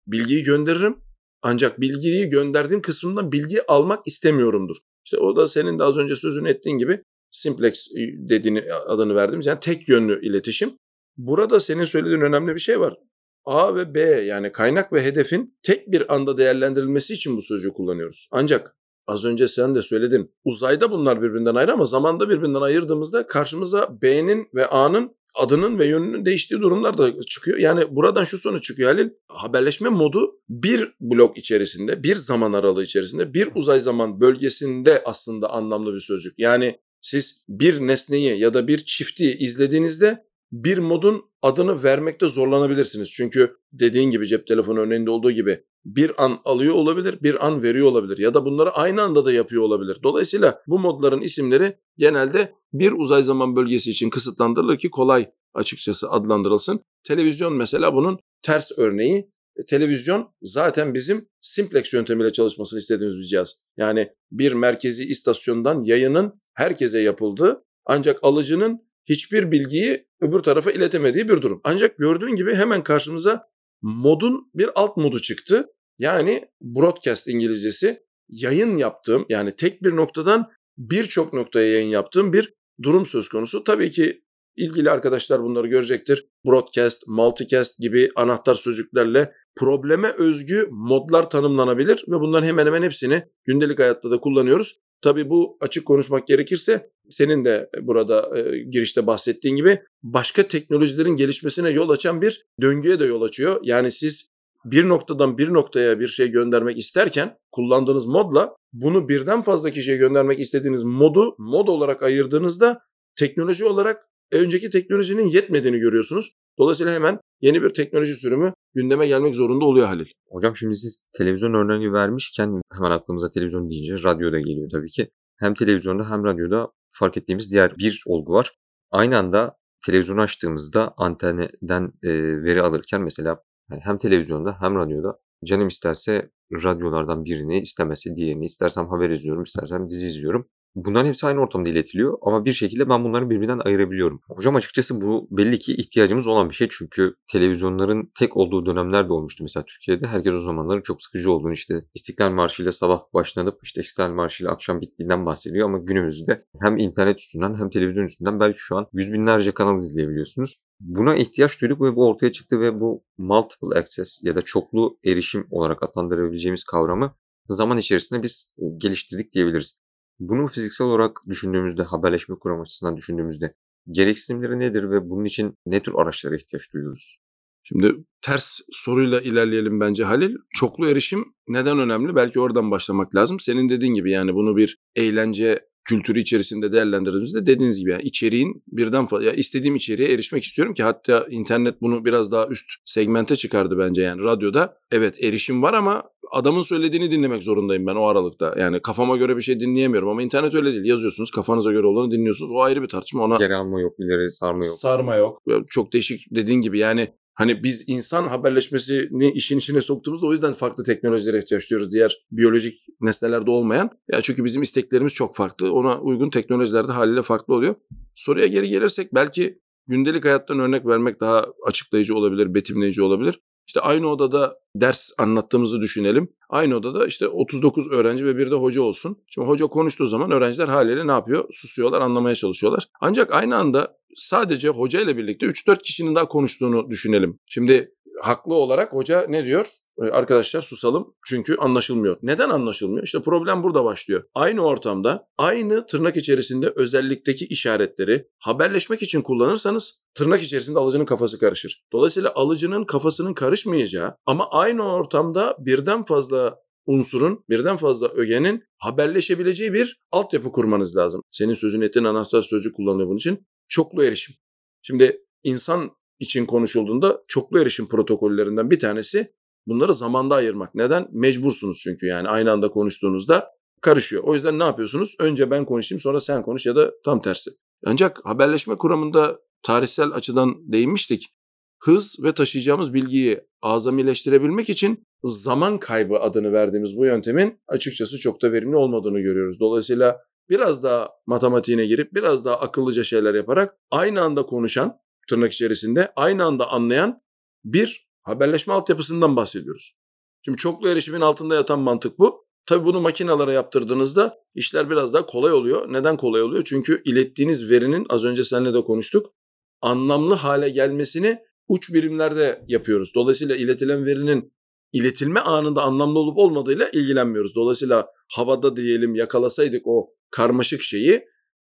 bilgiyi 0.07 0.43
gönderirim 0.43 1.03
Ancak 1.43 1.81
bilgiyi 1.81 2.29
gönderdiğim 2.29 2.83
kısmından 2.83 3.33
bilgi 3.33 3.67
almak 3.67 4.07
istemiyorumdur. 4.07 4.77
İşte 5.05 5.19
o 5.19 5.37
da 5.37 5.47
senin 5.47 5.79
de 5.79 5.85
az 5.85 5.99
önce 5.99 6.17
sözünü 6.17 6.49
ettiğin 6.51 6.79
gibi 6.79 7.03
simplex 7.31 7.91
dediğini 8.17 8.73
adını 8.73 9.15
verdiğimiz 9.15 9.47
yani 9.47 9.61
tek 9.61 9.89
yönlü 9.89 10.27
iletişim. 10.27 10.73
Burada 11.17 11.61
senin 11.61 11.85
söylediğin 11.85 12.21
önemli 12.21 12.55
bir 12.55 12.61
şey 12.61 12.81
var. 12.81 12.97
A 13.45 13.75
ve 13.75 13.95
B 13.95 14.01
yani 14.01 14.53
kaynak 14.53 14.93
ve 14.93 15.05
hedefin 15.05 15.59
tek 15.63 15.93
bir 15.93 16.15
anda 16.15 16.37
değerlendirilmesi 16.37 17.15
için 17.15 17.37
bu 17.37 17.43
sözcüğü 17.43 17.73
kullanıyoruz. 17.73 18.29
Ancak 18.33 18.77
az 19.07 19.25
önce 19.25 19.49
sen 19.49 19.75
de 19.75 19.83
söyledin. 19.83 20.35
Uzayda 20.45 20.91
bunlar 20.91 21.23
birbirinden 21.23 21.55
ayrı 21.55 21.73
ama 21.73 21.85
zamanda 21.85 22.29
birbirinden 22.29 22.61
ayırdığımızda 22.61 23.27
karşımıza 23.27 24.03
B'nin 24.03 24.49
ve 24.55 24.67
A'nın 24.67 25.17
adının 25.35 25.79
ve 25.79 25.87
yönünün 25.87 26.25
değiştiği 26.27 26.61
durumlar 26.61 26.99
da 26.99 27.23
çıkıyor. 27.23 27.59
Yani 27.59 27.97
buradan 27.97 28.25
şu 28.25 28.39
sonuç 28.39 28.65
çıkıyor 28.65 28.93
Halil. 28.93 29.11
Haberleşme 29.29 29.89
modu 29.89 30.41
bir 30.49 30.95
blok 31.01 31.39
içerisinde, 31.39 32.03
bir 32.03 32.15
zaman 32.15 32.53
aralığı 32.53 32.83
içerisinde, 32.83 33.35
bir 33.35 33.49
uzay 33.55 33.81
zaman 33.81 34.21
bölgesinde 34.21 35.03
aslında 35.05 35.51
anlamlı 35.51 35.95
bir 35.95 36.01
sözcük. 36.01 36.39
Yani 36.39 36.79
siz 37.01 37.45
bir 37.49 37.81
nesneyi 37.81 38.39
ya 38.39 38.55
da 38.55 38.69
bir 38.69 38.79
çifti 38.79 39.37
izlediğinizde 39.39 40.25
bir 40.53 40.79
modun 40.79 41.25
adını 41.43 41.83
vermekte 41.83 42.27
zorlanabilirsiniz. 42.27 43.13
Çünkü 43.13 43.57
dediğin 43.73 44.11
gibi 44.11 44.27
cep 44.27 44.47
telefonu 44.47 44.81
örneğinde 44.81 45.11
olduğu 45.11 45.31
gibi 45.31 45.65
bir 45.85 46.25
an 46.25 46.41
alıyor 46.45 46.75
olabilir, 46.75 47.19
bir 47.23 47.47
an 47.47 47.63
veriyor 47.63 47.87
olabilir 47.87 48.19
ya 48.19 48.35
da 48.35 48.45
bunları 48.45 48.71
aynı 48.71 49.03
anda 49.03 49.25
da 49.25 49.33
yapıyor 49.33 49.63
olabilir. 49.63 49.99
Dolayısıyla 50.03 50.63
bu 50.67 50.79
modların 50.79 51.21
isimleri 51.21 51.77
genelde 51.99 52.55
bir 52.73 52.93
uzay 52.93 53.23
zaman 53.23 53.57
bölgesi 53.57 53.91
için 53.91 54.11
kısıtlandırılır 54.11 54.79
ki 54.79 54.91
kolay 54.91 55.31
açıkçası 55.55 56.11
adlandırılsın. 56.11 56.81
Televizyon 57.05 57.53
mesela 57.53 57.95
bunun 57.95 58.19
ters 58.43 58.79
örneği. 58.79 59.33
E, 59.57 59.65
televizyon 59.65 60.29
zaten 60.43 60.95
bizim 60.95 61.29
simplex 61.41 61.93
yöntemiyle 61.93 62.33
çalışmasını 62.33 62.79
istediğimiz 62.79 63.19
bir 63.19 63.25
cihaz. 63.25 63.63
Yani 63.77 64.09
bir 64.31 64.53
merkezi 64.53 65.05
istasyondan 65.05 65.83
yayının 65.83 66.41
herkese 66.55 66.99
yapıldığı 66.99 67.65
ancak 67.87 68.25
alıcının 68.25 68.81
hiçbir 69.09 69.51
bilgiyi 69.51 70.07
öbür 70.21 70.39
tarafa 70.39 70.71
iletemediği 70.71 71.29
bir 71.29 71.43
durum. 71.43 71.61
Ancak 71.65 71.99
gördüğün 71.99 72.37
gibi 72.37 72.55
hemen 72.55 72.83
karşımıza 72.83 73.43
modun 73.83 74.51
bir 74.55 74.71
alt 74.75 74.97
modu 74.97 75.21
çıktı. 75.21 75.67
Yani 75.99 76.49
broadcast 76.61 77.29
İngilizcesi 77.29 78.03
yayın 78.29 78.77
yaptığım 78.77 79.27
yani 79.29 79.57
tek 79.57 79.83
bir 79.83 79.97
noktadan 79.97 80.51
birçok 80.79 81.33
noktaya 81.33 81.73
yayın 81.73 81.89
yaptığım 81.89 82.33
bir 82.33 82.55
durum 82.83 83.07
söz 83.07 83.29
konusu. 83.29 83.65
Tabii 83.65 83.91
ki 83.91 84.23
ilgili 84.57 84.91
arkadaşlar 84.91 85.43
bunları 85.43 85.67
görecektir. 85.67 86.27
Broadcast, 86.47 87.03
multicast 87.07 87.79
gibi 87.79 88.11
anahtar 88.17 88.55
sözcüklerle 88.55 89.33
probleme 89.57 90.13
özgü 90.19 90.69
modlar 90.71 91.31
tanımlanabilir 91.31 92.05
ve 92.09 92.21
bunların 92.21 92.47
hemen 92.47 92.67
hemen 92.67 92.83
hepsini 92.83 93.23
gündelik 93.45 93.79
hayatta 93.79 94.11
da 94.11 94.21
kullanıyoruz. 94.21 94.77
Tabii 95.03 95.31
bu 95.31 95.57
açık 95.61 95.87
konuşmak 95.87 96.27
gerekirse 96.27 96.91
senin 97.09 97.45
de 97.45 97.71
burada 97.83 98.39
e, 98.39 98.59
girişte 98.63 99.07
bahsettiğin 99.07 99.57
gibi 99.57 99.83
başka 100.03 100.49
teknolojilerin 100.49 101.17
gelişmesine 101.17 101.71
yol 101.71 101.91
açan 101.91 102.23
bir 102.23 102.45
döngüye 102.61 103.01
de 103.01 103.05
yol 103.05 103.23
açıyor. 103.23 103.61
Yani 103.63 103.91
siz 103.91 104.33
bir 104.65 104.89
noktadan 104.89 105.39
bir 105.39 105.53
noktaya 105.53 106.01
bir 106.01 106.07
şey 106.07 106.29
göndermek 106.29 106.79
isterken 106.79 107.37
kullandığınız 107.53 108.07
modla 108.07 108.57
bunu 108.73 109.09
birden 109.09 109.43
fazla 109.43 109.71
kişiye 109.71 109.97
göndermek 109.97 110.41
istediğiniz 110.41 110.85
modu 110.85 111.35
mod 111.39 111.69
olarak 111.69 112.03
ayırdığınızda 112.03 112.81
teknoloji 113.17 113.65
olarak 113.65 114.03
önceki 114.33 114.71
teknolojinin 114.71 115.27
yetmediğini 115.27 115.79
görüyorsunuz. 115.79 116.33
Dolayısıyla 116.59 116.95
hemen 116.95 117.19
yeni 117.41 117.63
bir 117.63 117.71
teknoloji 117.71 118.15
sürümü 118.15 118.53
gündeme 118.75 119.07
gelmek 119.07 119.35
zorunda 119.35 119.65
oluyor 119.65 119.87
Halil. 119.87 120.07
Hocam 120.29 120.57
şimdi 120.57 120.75
siz 120.75 121.07
televizyon 121.19 121.55
örneği 121.55 121.93
vermişken 121.93 122.61
hemen 122.73 122.91
aklımıza 122.91 123.31
televizyon 123.31 123.71
deyince 123.71 124.03
radyo 124.03 124.33
da 124.33 124.39
geliyor 124.39 124.71
tabii 124.73 124.91
ki. 124.91 125.11
Hem 125.39 125.55
televizyonda 125.55 126.11
hem 126.11 126.25
radyoda 126.25 126.69
fark 126.93 127.17
ettiğimiz 127.17 127.53
diğer 127.53 127.79
bir 127.79 128.03
olgu 128.07 128.33
var. 128.33 128.53
Aynı 128.91 129.19
anda 129.19 129.57
televizyonu 129.87 130.21
açtığımızda 130.21 130.95
antenden 130.97 131.93
e, 132.03 132.11
veri 132.43 132.63
alırken 132.63 133.03
mesela 133.03 133.43
hem 133.81 133.99
televizyonda 133.99 134.57
hem 134.61 134.75
radyoda 134.75 135.19
canım 135.45 135.69
isterse 135.69 136.31
radyolardan 136.53 137.25
birini 137.25 137.61
istemese 137.61 138.17
diğerini 138.17 138.45
istersem 138.45 138.89
haber 138.89 139.11
izliyorum 139.11 139.43
istersem 139.43 139.91
dizi 139.91 140.07
izliyorum. 140.07 140.49
Bunların 140.75 141.09
hepsi 141.09 141.27
aynı 141.27 141.41
ortamda 141.41 141.69
iletiliyor 141.69 142.19
ama 142.23 142.45
bir 142.45 142.53
şekilde 142.53 142.89
ben 142.89 143.05
bunları 143.05 143.31
birbirinden 143.31 143.59
ayırabiliyorum. 143.59 144.21
Hocam 144.29 144.57
açıkçası 144.57 145.01
bu 145.01 145.29
belli 145.31 145.59
ki 145.59 145.73
ihtiyacımız 145.73 146.27
olan 146.27 146.49
bir 146.49 146.55
şey 146.55 146.69
çünkü 146.71 147.15
televizyonların 147.33 148.13
tek 148.19 148.37
olduğu 148.37 148.67
dönemler 148.67 149.09
de 149.09 149.13
olmuştu 149.13 149.45
mesela 149.45 149.65
Türkiye'de. 149.65 150.07
Herkes 150.07 150.33
o 150.33 150.39
zamanların 150.39 150.83
çok 150.83 151.03
sıkıcı 151.03 151.33
olduğunu 151.33 151.53
işte 151.53 151.75
İstiklal 151.95 152.31
Marşı 152.31 152.63
ile 152.63 152.73
sabah 152.73 153.01
başlanıp 153.15 153.59
işte 153.63 153.81
İstiklal 153.81 154.11
Marşı 154.11 154.45
ile 154.45 154.51
akşam 154.51 154.81
bittiğinden 154.81 155.27
bahsediyor 155.27 155.69
ama 155.69 155.79
günümüzde 155.79 156.45
hem 156.61 156.77
internet 156.77 157.19
üstünden 157.19 157.55
hem 157.59 157.71
televizyon 157.71 158.05
üstünden 158.05 158.41
belki 158.41 158.59
şu 158.59 158.77
an 158.77 158.87
yüz 158.93 159.13
binlerce 159.13 159.53
kanal 159.53 159.79
izleyebiliyorsunuz. 159.79 160.61
Buna 160.81 161.17
ihtiyaç 161.17 161.61
duyduk 161.61 161.81
ve 161.81 161.97
bu 161.97 162.09
ortaya 162.09 162.33
çıktı 162.33 162.61
ve 162.61 162.81
bu 162.81 163.05
multiple 163.19 163.79
access 163.79 164.21
ya 164.25 164.37
da 164.37 164.43
çoklu 164.43 164.99
erişim 165.05 165.47
olarak 165.51 165.83
adlandırabileceğimiz 165.83 166.65
kavramı 166.65 167.15
zaman 167.49 167.79
içerisinde 167.79 168.23
biz 168.23 168.55
geliştirdik 168.77 169.33
diyebiliriz. 169.33 169.82
Bunu 170.29 170.47
fiziksel 170.47 170.87
olarak 170.87 171.21
düşündüğümüzde, 171.29 171.83
haberleşme 171.83 172.37
kuram 172.37 172.61
açısından 172.61 172.97
düşündüğümüzde 172.97 173.55
gereksinimleri 173.91 174.59
nedir 174.59 174.91
ve 174.91 175.11
bunun 175.11 175.25
için 175.25 175.55
ne 175.67 175.81
tür 175.81 175.95
araçlara 175.95 176.37
ihtiyaç 176.37 176.73
duyuyoruz? 176.73 177.19
Şimdi 177.63 177.95
ters 178.21 178.61
soruyla 178.71 179.21
ilerleyelim 179.21 179.81
bence 179.81 180.05
Halil. 180.05 180.37
Çoklu 180.51 180.89
erişim 180.89 181.25
neden 181.49 181.79
önemli? 181.79 182.17
Belki 182.17 182.41
oradan 182.41 182.71
başlamak 182.71 183.15
lazım. 183.15 183.41
Senin 183.41 183.69
dediğin 183.69 183.95
gibi 183.95 184.11
yani 184.11 184.35
bunu 184.35 184.57
bir 184.57 184.79
eğlence 184.97 185.69
kültürü 185.85 186.21
içerisinde 186.21 186.73
değerlendirdiğimizde 186.73 187.47
dediğiniz 187.47 187.79
gibi 187.79 187.91
yani 187.91 188.03
içeriğin 188.03 188.63
birden 188.67 189.07
fazla 189.07 189.25
ya 189.25 189.33
istediğim 189.33 189.77
içeriğe 189.77 190.13
erişmek 190.13 190.43
istiyorum 190.43 190.75
ki 190.75 190.83
hatta 190.83 191.27
internet 191.31 191.83
bunu 191.83 192.05
biraz 192.05 192.33
daha 192.33 192.47
üst 192.47 192.67
segmente 192.85 193.37
çıkardı 193.37 193.79
bence 193.79 194.03
yani 194.03 194.23
radyoda 194.23 194.77
evet 194.91 195.25
erişim 195.25 195.63
var 195.63 195.75
ama 195.75 196.03
adamın 196.33 196.61
söylediğini 196.61 197.11
dinlemek 197.11 197.43
zorundayım 197.43 197.87
ben 197.87 197.95
o 197.95 198.05
aralıkta. 198.05 198.55
Yani 198.59 198.83
kafama 198.83 199.17
göre 199.17 199.37
bir 199.37 199.43
şey 199.43 199.61
dinleyemiyorum 199.61 200.09
ama 200.09 200.23
internet 200.23 200.55
öyle 200.55 200.73
değil. 200.73 200.85
Yazıyorsunuz 200.85 201.31
kafanıza 201.31 201.73
göre 201.73 201.87
olanı 201.87 202.11
dinliyorsunuz. 202.11 202.53
O 202.53 202.61
ayrı 202.61 202.83
bir 202.83 202.89
tartışma. 202.89 203.25
Ona 203.25 203.37
geri 203.37 203.55
alma 203.55 203.81
yok, 203.81 203.95
ileri 203.99 204.31
sarma 204.31 204.67
yok. 204.67 204.79
Sarma 204.79 205.15
yok. 205.15 205.43
Çok 205.69 205.93
değişik 205.93 206.27
dediğin 206.31 206.61
gibi 206.61 206.79
yani 206.79 207.13
Hani 207.35 207.63
biz 207.65 207.85
insan 207.89 208.29
haberleşmesini 208.29 209.33
işin 209.33 209.59
içine 209.59 209.81
soktuğumuzda 209.81 210.27
o 210.27 210.33
yüzden 210.33 210.53
farklı 210.53 210.85
teknolojilere 210.85 211.39
ihtiyaç 211.39 211.71
duyuyoruz. 211.71 211.93
Diğer 211.93 212.17
biyolojik 212.31 212.75
nesnelerde 213.01 213.51
olmayan. 213.51 213.91
Ya 214.13 214.21
çünkü 214.21 214.45
bizim 214.45 214.63
isteklerimiz 214.63 215.15
çok 215.15 215.37
farklı. 215.37 215.73
Ona 215.73 216.01
uygun 216.01 216.31
teknolojilerde 216.31 216.93
haliyle 216.93 217.23
farklı 217.23 217.55
oluyor. 217.55 217.75
Soruya 218.15 218.47
geri 218.47 218.69
gelirsek 218.69 219.15
belki 219.15 219.59
gündelik 219.87 220.25
hayattan 220.25 220.59
örnek 220.59 220.87
vermek 220.87 221.21
daha 221.21 221.47
açıklayıcı 221.67 222.15
olabilir, 222.15 222.55
betimleyici 222.55 223.03
olabilir. 223.03 223.41
İşte 223.67 223.81
aynı 223.81 224.09
odada 224.09 224.59
ders 224.77 225.11
anlattığımızı 225.19 225.81
düşünelim. 225.81 226.29
Aynı 226.49 226.77
odada 226.77 227.07
işte 227.07 227.29
39 227.29 227.91
öğrenci 227.91 228.27
ve 228.27 228.37
bir 228.37 228.51
de 228.51 228.55
hoca 228.55 228.83
olsun. 228.83 229.19
Şimdi 229.27 229.49
hoca 229.49 229.67
konuştuğu 229.67 230.07
zaman 230.07 230.31
öğrenciler 230.31 230.69
haliyle 230.69 231.07
ne 231.07 231.13
yapıyor? 231.13 231.45
Susuyorlar, 231.51 232.01
anlamaya 232.01 232.35
çalışıyorlar. 232.35 232.87
Ancak 233.01 233.33
aynı 233.33 233.57
anda 233.57 233.97
sadece 234.17 234.69
hoca 234.69 235.01
ile 235.01 235.17
birlikte 235.17 235.47
3-4 235.47 235.83
kişinin 235.83 236.15
daha 236.15 236.29
konuştuğunu 236.29 236.91
düşünelim. 236.91 237.39
Şimdi 237.47 237.95
haklı 238.23 238.55
olarak 238.55 238.93
hoca 238.93 239.27
ne 239.29 239.45
diyor? 239.45 239.67
Ee, 240.03 240.11
arkadaşlar 240.11 240.61
susalım 240.61 241.15
çünkü 241.27 241.57
anlaşılmıyor. 241.57 242.17
Neden 242.23 242.51
anlaşılmıyor? 242.51 243.05
İşte 243.05 243.21
problem 243.21 243.63
burada 243.63 243.85
başlıyor. 243.85 244.25
Aynı 244.35 244.65
ortamda 244.65 245.29
aynı 245.39 245.87
tırnak 245.87 246.17
içerisinde 246.17 246.73
özellikteki 246.77 247.47
işaretleri 247.47 248.27
haberleşmek 248.39 249.03
için 249.03 249.23
kullanırsanız 249.23 250.03
tırnak 250.15 250.43
içerisinde 250.43 250.79
alıcının 250.79 251.05
kafası 251.05 251.39
karışır. 251.39 251.83
Dolayısıyla 251.93 252.33
alıcının 252.35 252.85
kafasının 252.85 253.35
karışmayacağı 253.35 254.15
ama 254.27 254.51
aynı 254.51 254.93
ortamda 254.93 255.57
birden 255.59 256.05
fazla 256.05 256.59
unsurun, 256.87 257.45
birden 257.51 257.77
fazla 257.77 258.09
ögenin 258.09 258.65
haberleşebileceği 258.79 259.73
bir 259.73 260.01
altyapı 260.13 260.53
kurmanız 260.53 260.97
lazım. 260.97 261.23
Senin 261.31 261.55
sözün 261.55 261.81
ettiğin 261.81 262.05
anahtar 262.05 262.43
sözcük 262.43 262.77
kullanılıyor 262.77 263.09
bunun 263.09 263.17
için. 263.17 263.47
Çoklu 263.73 264.05
erişim. 264.05 264.35
Şimdi 264.83 265.21
insan 265.43 265.91
için 266.19 266.47
konuşulduğunda 266.47 267.23
çoklu 267.29 267.61
erişim 267.61 267.89
protokollerinden 267.89 268.71
bir 268.71 268.79
tanesi 268.79 269.33
bunları 269.67 269.95
zamanda 269.95 270.35
ayırmak. 270.35 270.75
Neden? 270.75 271.09
Mecbursunuz 271.13 271.81
çünkü 271.85 272.07
yani 272.07 272.29
aynı 272.29 272.53
anda 272.53 272.69
konuştuğunuzda 272.71 273.51
karışıyor. 273.81 274.23
O 274.23 274.35
yüzden 274.35 274.59
ne 274.59 274.65
yapıyorsunuz? 274.65 275.17
Önce 275.19 275.51
ben 275.51 275.65
konuşayım 275.65 276.01
sonra 276.01 276.21
sen 276.21 276.43
konuş 276.43 276.67
ya 276.67 276.77
da 276.77 276.93
tam 277.05 277.23
tersi. 277.23 277.51
Ancak 277.87 278.21
haberleşme 278.25 278.79
kuramında 278.79 279.39
tarihsel 279.63 280.11
açıdan 280.11 280.73
değinmiştik. 280.73 281.35
Hız 281.79 282.17
ve 282.23 282.33
taşıyacağımız 282.33 282.95
bilgiyi 282.95 283.41
azamileştirebilmek 283.63 284.71
için 284.71 285.05
zaman 285.25 285.79
kaybı 285.79 286.19
adını 286.19 286.53
verdiğimiz 286.53 286.97
bu 286.97 287.05
yöntemin 287.05 287.61
açıkçası 287.69 288.19
çok 288.19 288.43
da 288.43 288.53
verimli 288.53 288.77
olmadığını 288.77 289.21
görüyoruz. 289.21 289.61
Dolayısıyla 289.61 290.21
biraz 290.53 290.83
daha 290.83 291.11
matematiğine 291.27 291.87
girip 291.87 292.15
biraz 292.15 292.45
daha 292.45 292.57
akıllıca 292.57 293.05
şeyler 293.05 293.35
yaparak 293.35 293.77
aynı 293.91 294.23
anda 294.23 294.43
konuşan 294.43 294.97
tırnak 295.29 295.53
içerisinde 295.53 296.13
aynı 296.17 296.45
anda 296.45 296.69
anlayan 296.69 297.21
bir 297.65 298.09
haberleşme 298.23 298.75
altyapısından 298.75 299.37
bahsediyoruz. 299.37 299.97
Şimdi 300.45 300.59
çoklu 300.59 300.89
erişimin 300.89 301.21
altında 301.21 301.55
yatan 301.55 301.81
mantık 301.81 302.19
bu. 302.19 302.47
Tabii 302.67 302.85
bunu 302.85 303.01
makinalara 303.01 303.53
yaptırdığınızda 303.53 304.39
işler 304.55 304.91
biraz 304.91 305.15
daha 305.15 305.27
kolay 305.27 305.53
oluyor. 305.53 305.93
Neden 305.93 306.17
kolay 306.17 306.43
oluyor? 306.43 306.63
Çünkü 306.67 307.03
ilettiğiniz 307.05 307.71
verinin 307.71 308.07
az 308.09 308.25
önce 308.25 308.45
seninle 308.45 308.75
de 308.75 308.85
konuştuk. 308.85 309.35
Anlamlı 309.81 310.35
hale 310.35 310.69
gelmesini 310.69 311.39
uç 311.69 311.95
birimlerde 311.95 312.65
yapıyoruz. 312.69 313.13
Dolayısıyla 313.15 313.57
iletilen 313.57 314.07
verinin 314.07 314.53
iletilme 314.93 315.41
anında 315.41 315.83
anlamlı 315.83 316.19
olup 316.19 316.39
olmadığıyla 316.39 316.89
ilgilenmiyoruz. 316.89 317.57
Dolayısıyla 317.57 318.07
havada 318.37 318.77
diyelim 318.77 319.15
yakalasaydık 319.15 319.83
o 319.87 320.11
karmaşık 320.33 320.83
şeyi 320.83 321.25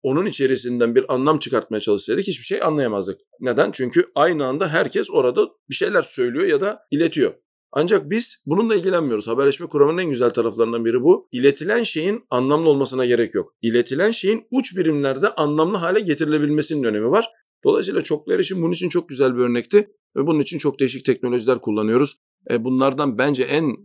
onun 0.03 0.25
içerisinden 0.25 0.95
bir 0.95 1.13
anlam 1.13 1.39
çıkartmaya 1.39 1.79
çalışsaydık 1.79 2.27
hiçbir 2.27 2.43
şey 2.43 2.63
anlayamazdık. 2.63 3.19
Neden? 3.39 3.71
Çünkü 3.71 4.05
aynı 4.15 4.45
anda 4.45 4.67
herkes 4.67 5.11
orada 5.11 5.47
bir 5.69 5.75
şeyler 5.75 6.01
söylüyor 6.01 6.45
ya 6.45 6.61
da 6.61 6.79
iletiyor. 6.91 7.33
Ancak 7.73 8.09
biz 8.09 8.43
bununla 8.45 8.75
ilgilenmiyoruz. 8.75 9.27
Haberleşme 9.27 9.67
kuramının 9.67 9.97
en 9.97 10.09
güzel 10.09 10.29
taraflarından 10.29 10.85
biri 10.85 11.01
bu. 11.01 11.27
İletilen 11.31 11.83
şeyin 11.83 12.23
anlamlı 12.29 12.69
olmasına 12.69 13.05
gerek 13.05 13.33
yok. 13.35 13.53
İletilen 13.61 14.11
şeyin 14.11 14.47
uç 14.51 14.77
birimlerde 14.77 15.29
anlamlı 15.29 15.77
hale 15.77 15.99
getirilebilmesinin 15.99 16.83
önemi 16.83 17.11
var. 17.11 17.29
Dolayısıyla 17.63 18.01
çoklu 18.01 18.33
erişim 18.33 18.61
bunun 18.61 18.71
için 18.71 18.89
çok 18.89 19.09
güzel 19.09 19.35
bir 19.35 19.41
örnekti 19.41 19.77
ve 20.15 20.27
bunun 20.27 20.39
için 20.39 20.57
çok 20.57 20.79
değişik 20.79 21.05
teknolojiler 21.05 21.61
kullanıyoruz. 21.61 22.17
E 22.51 22.63
bunlardan 22.63 23.17
bence 23.17 23.43
en 23.43 23.75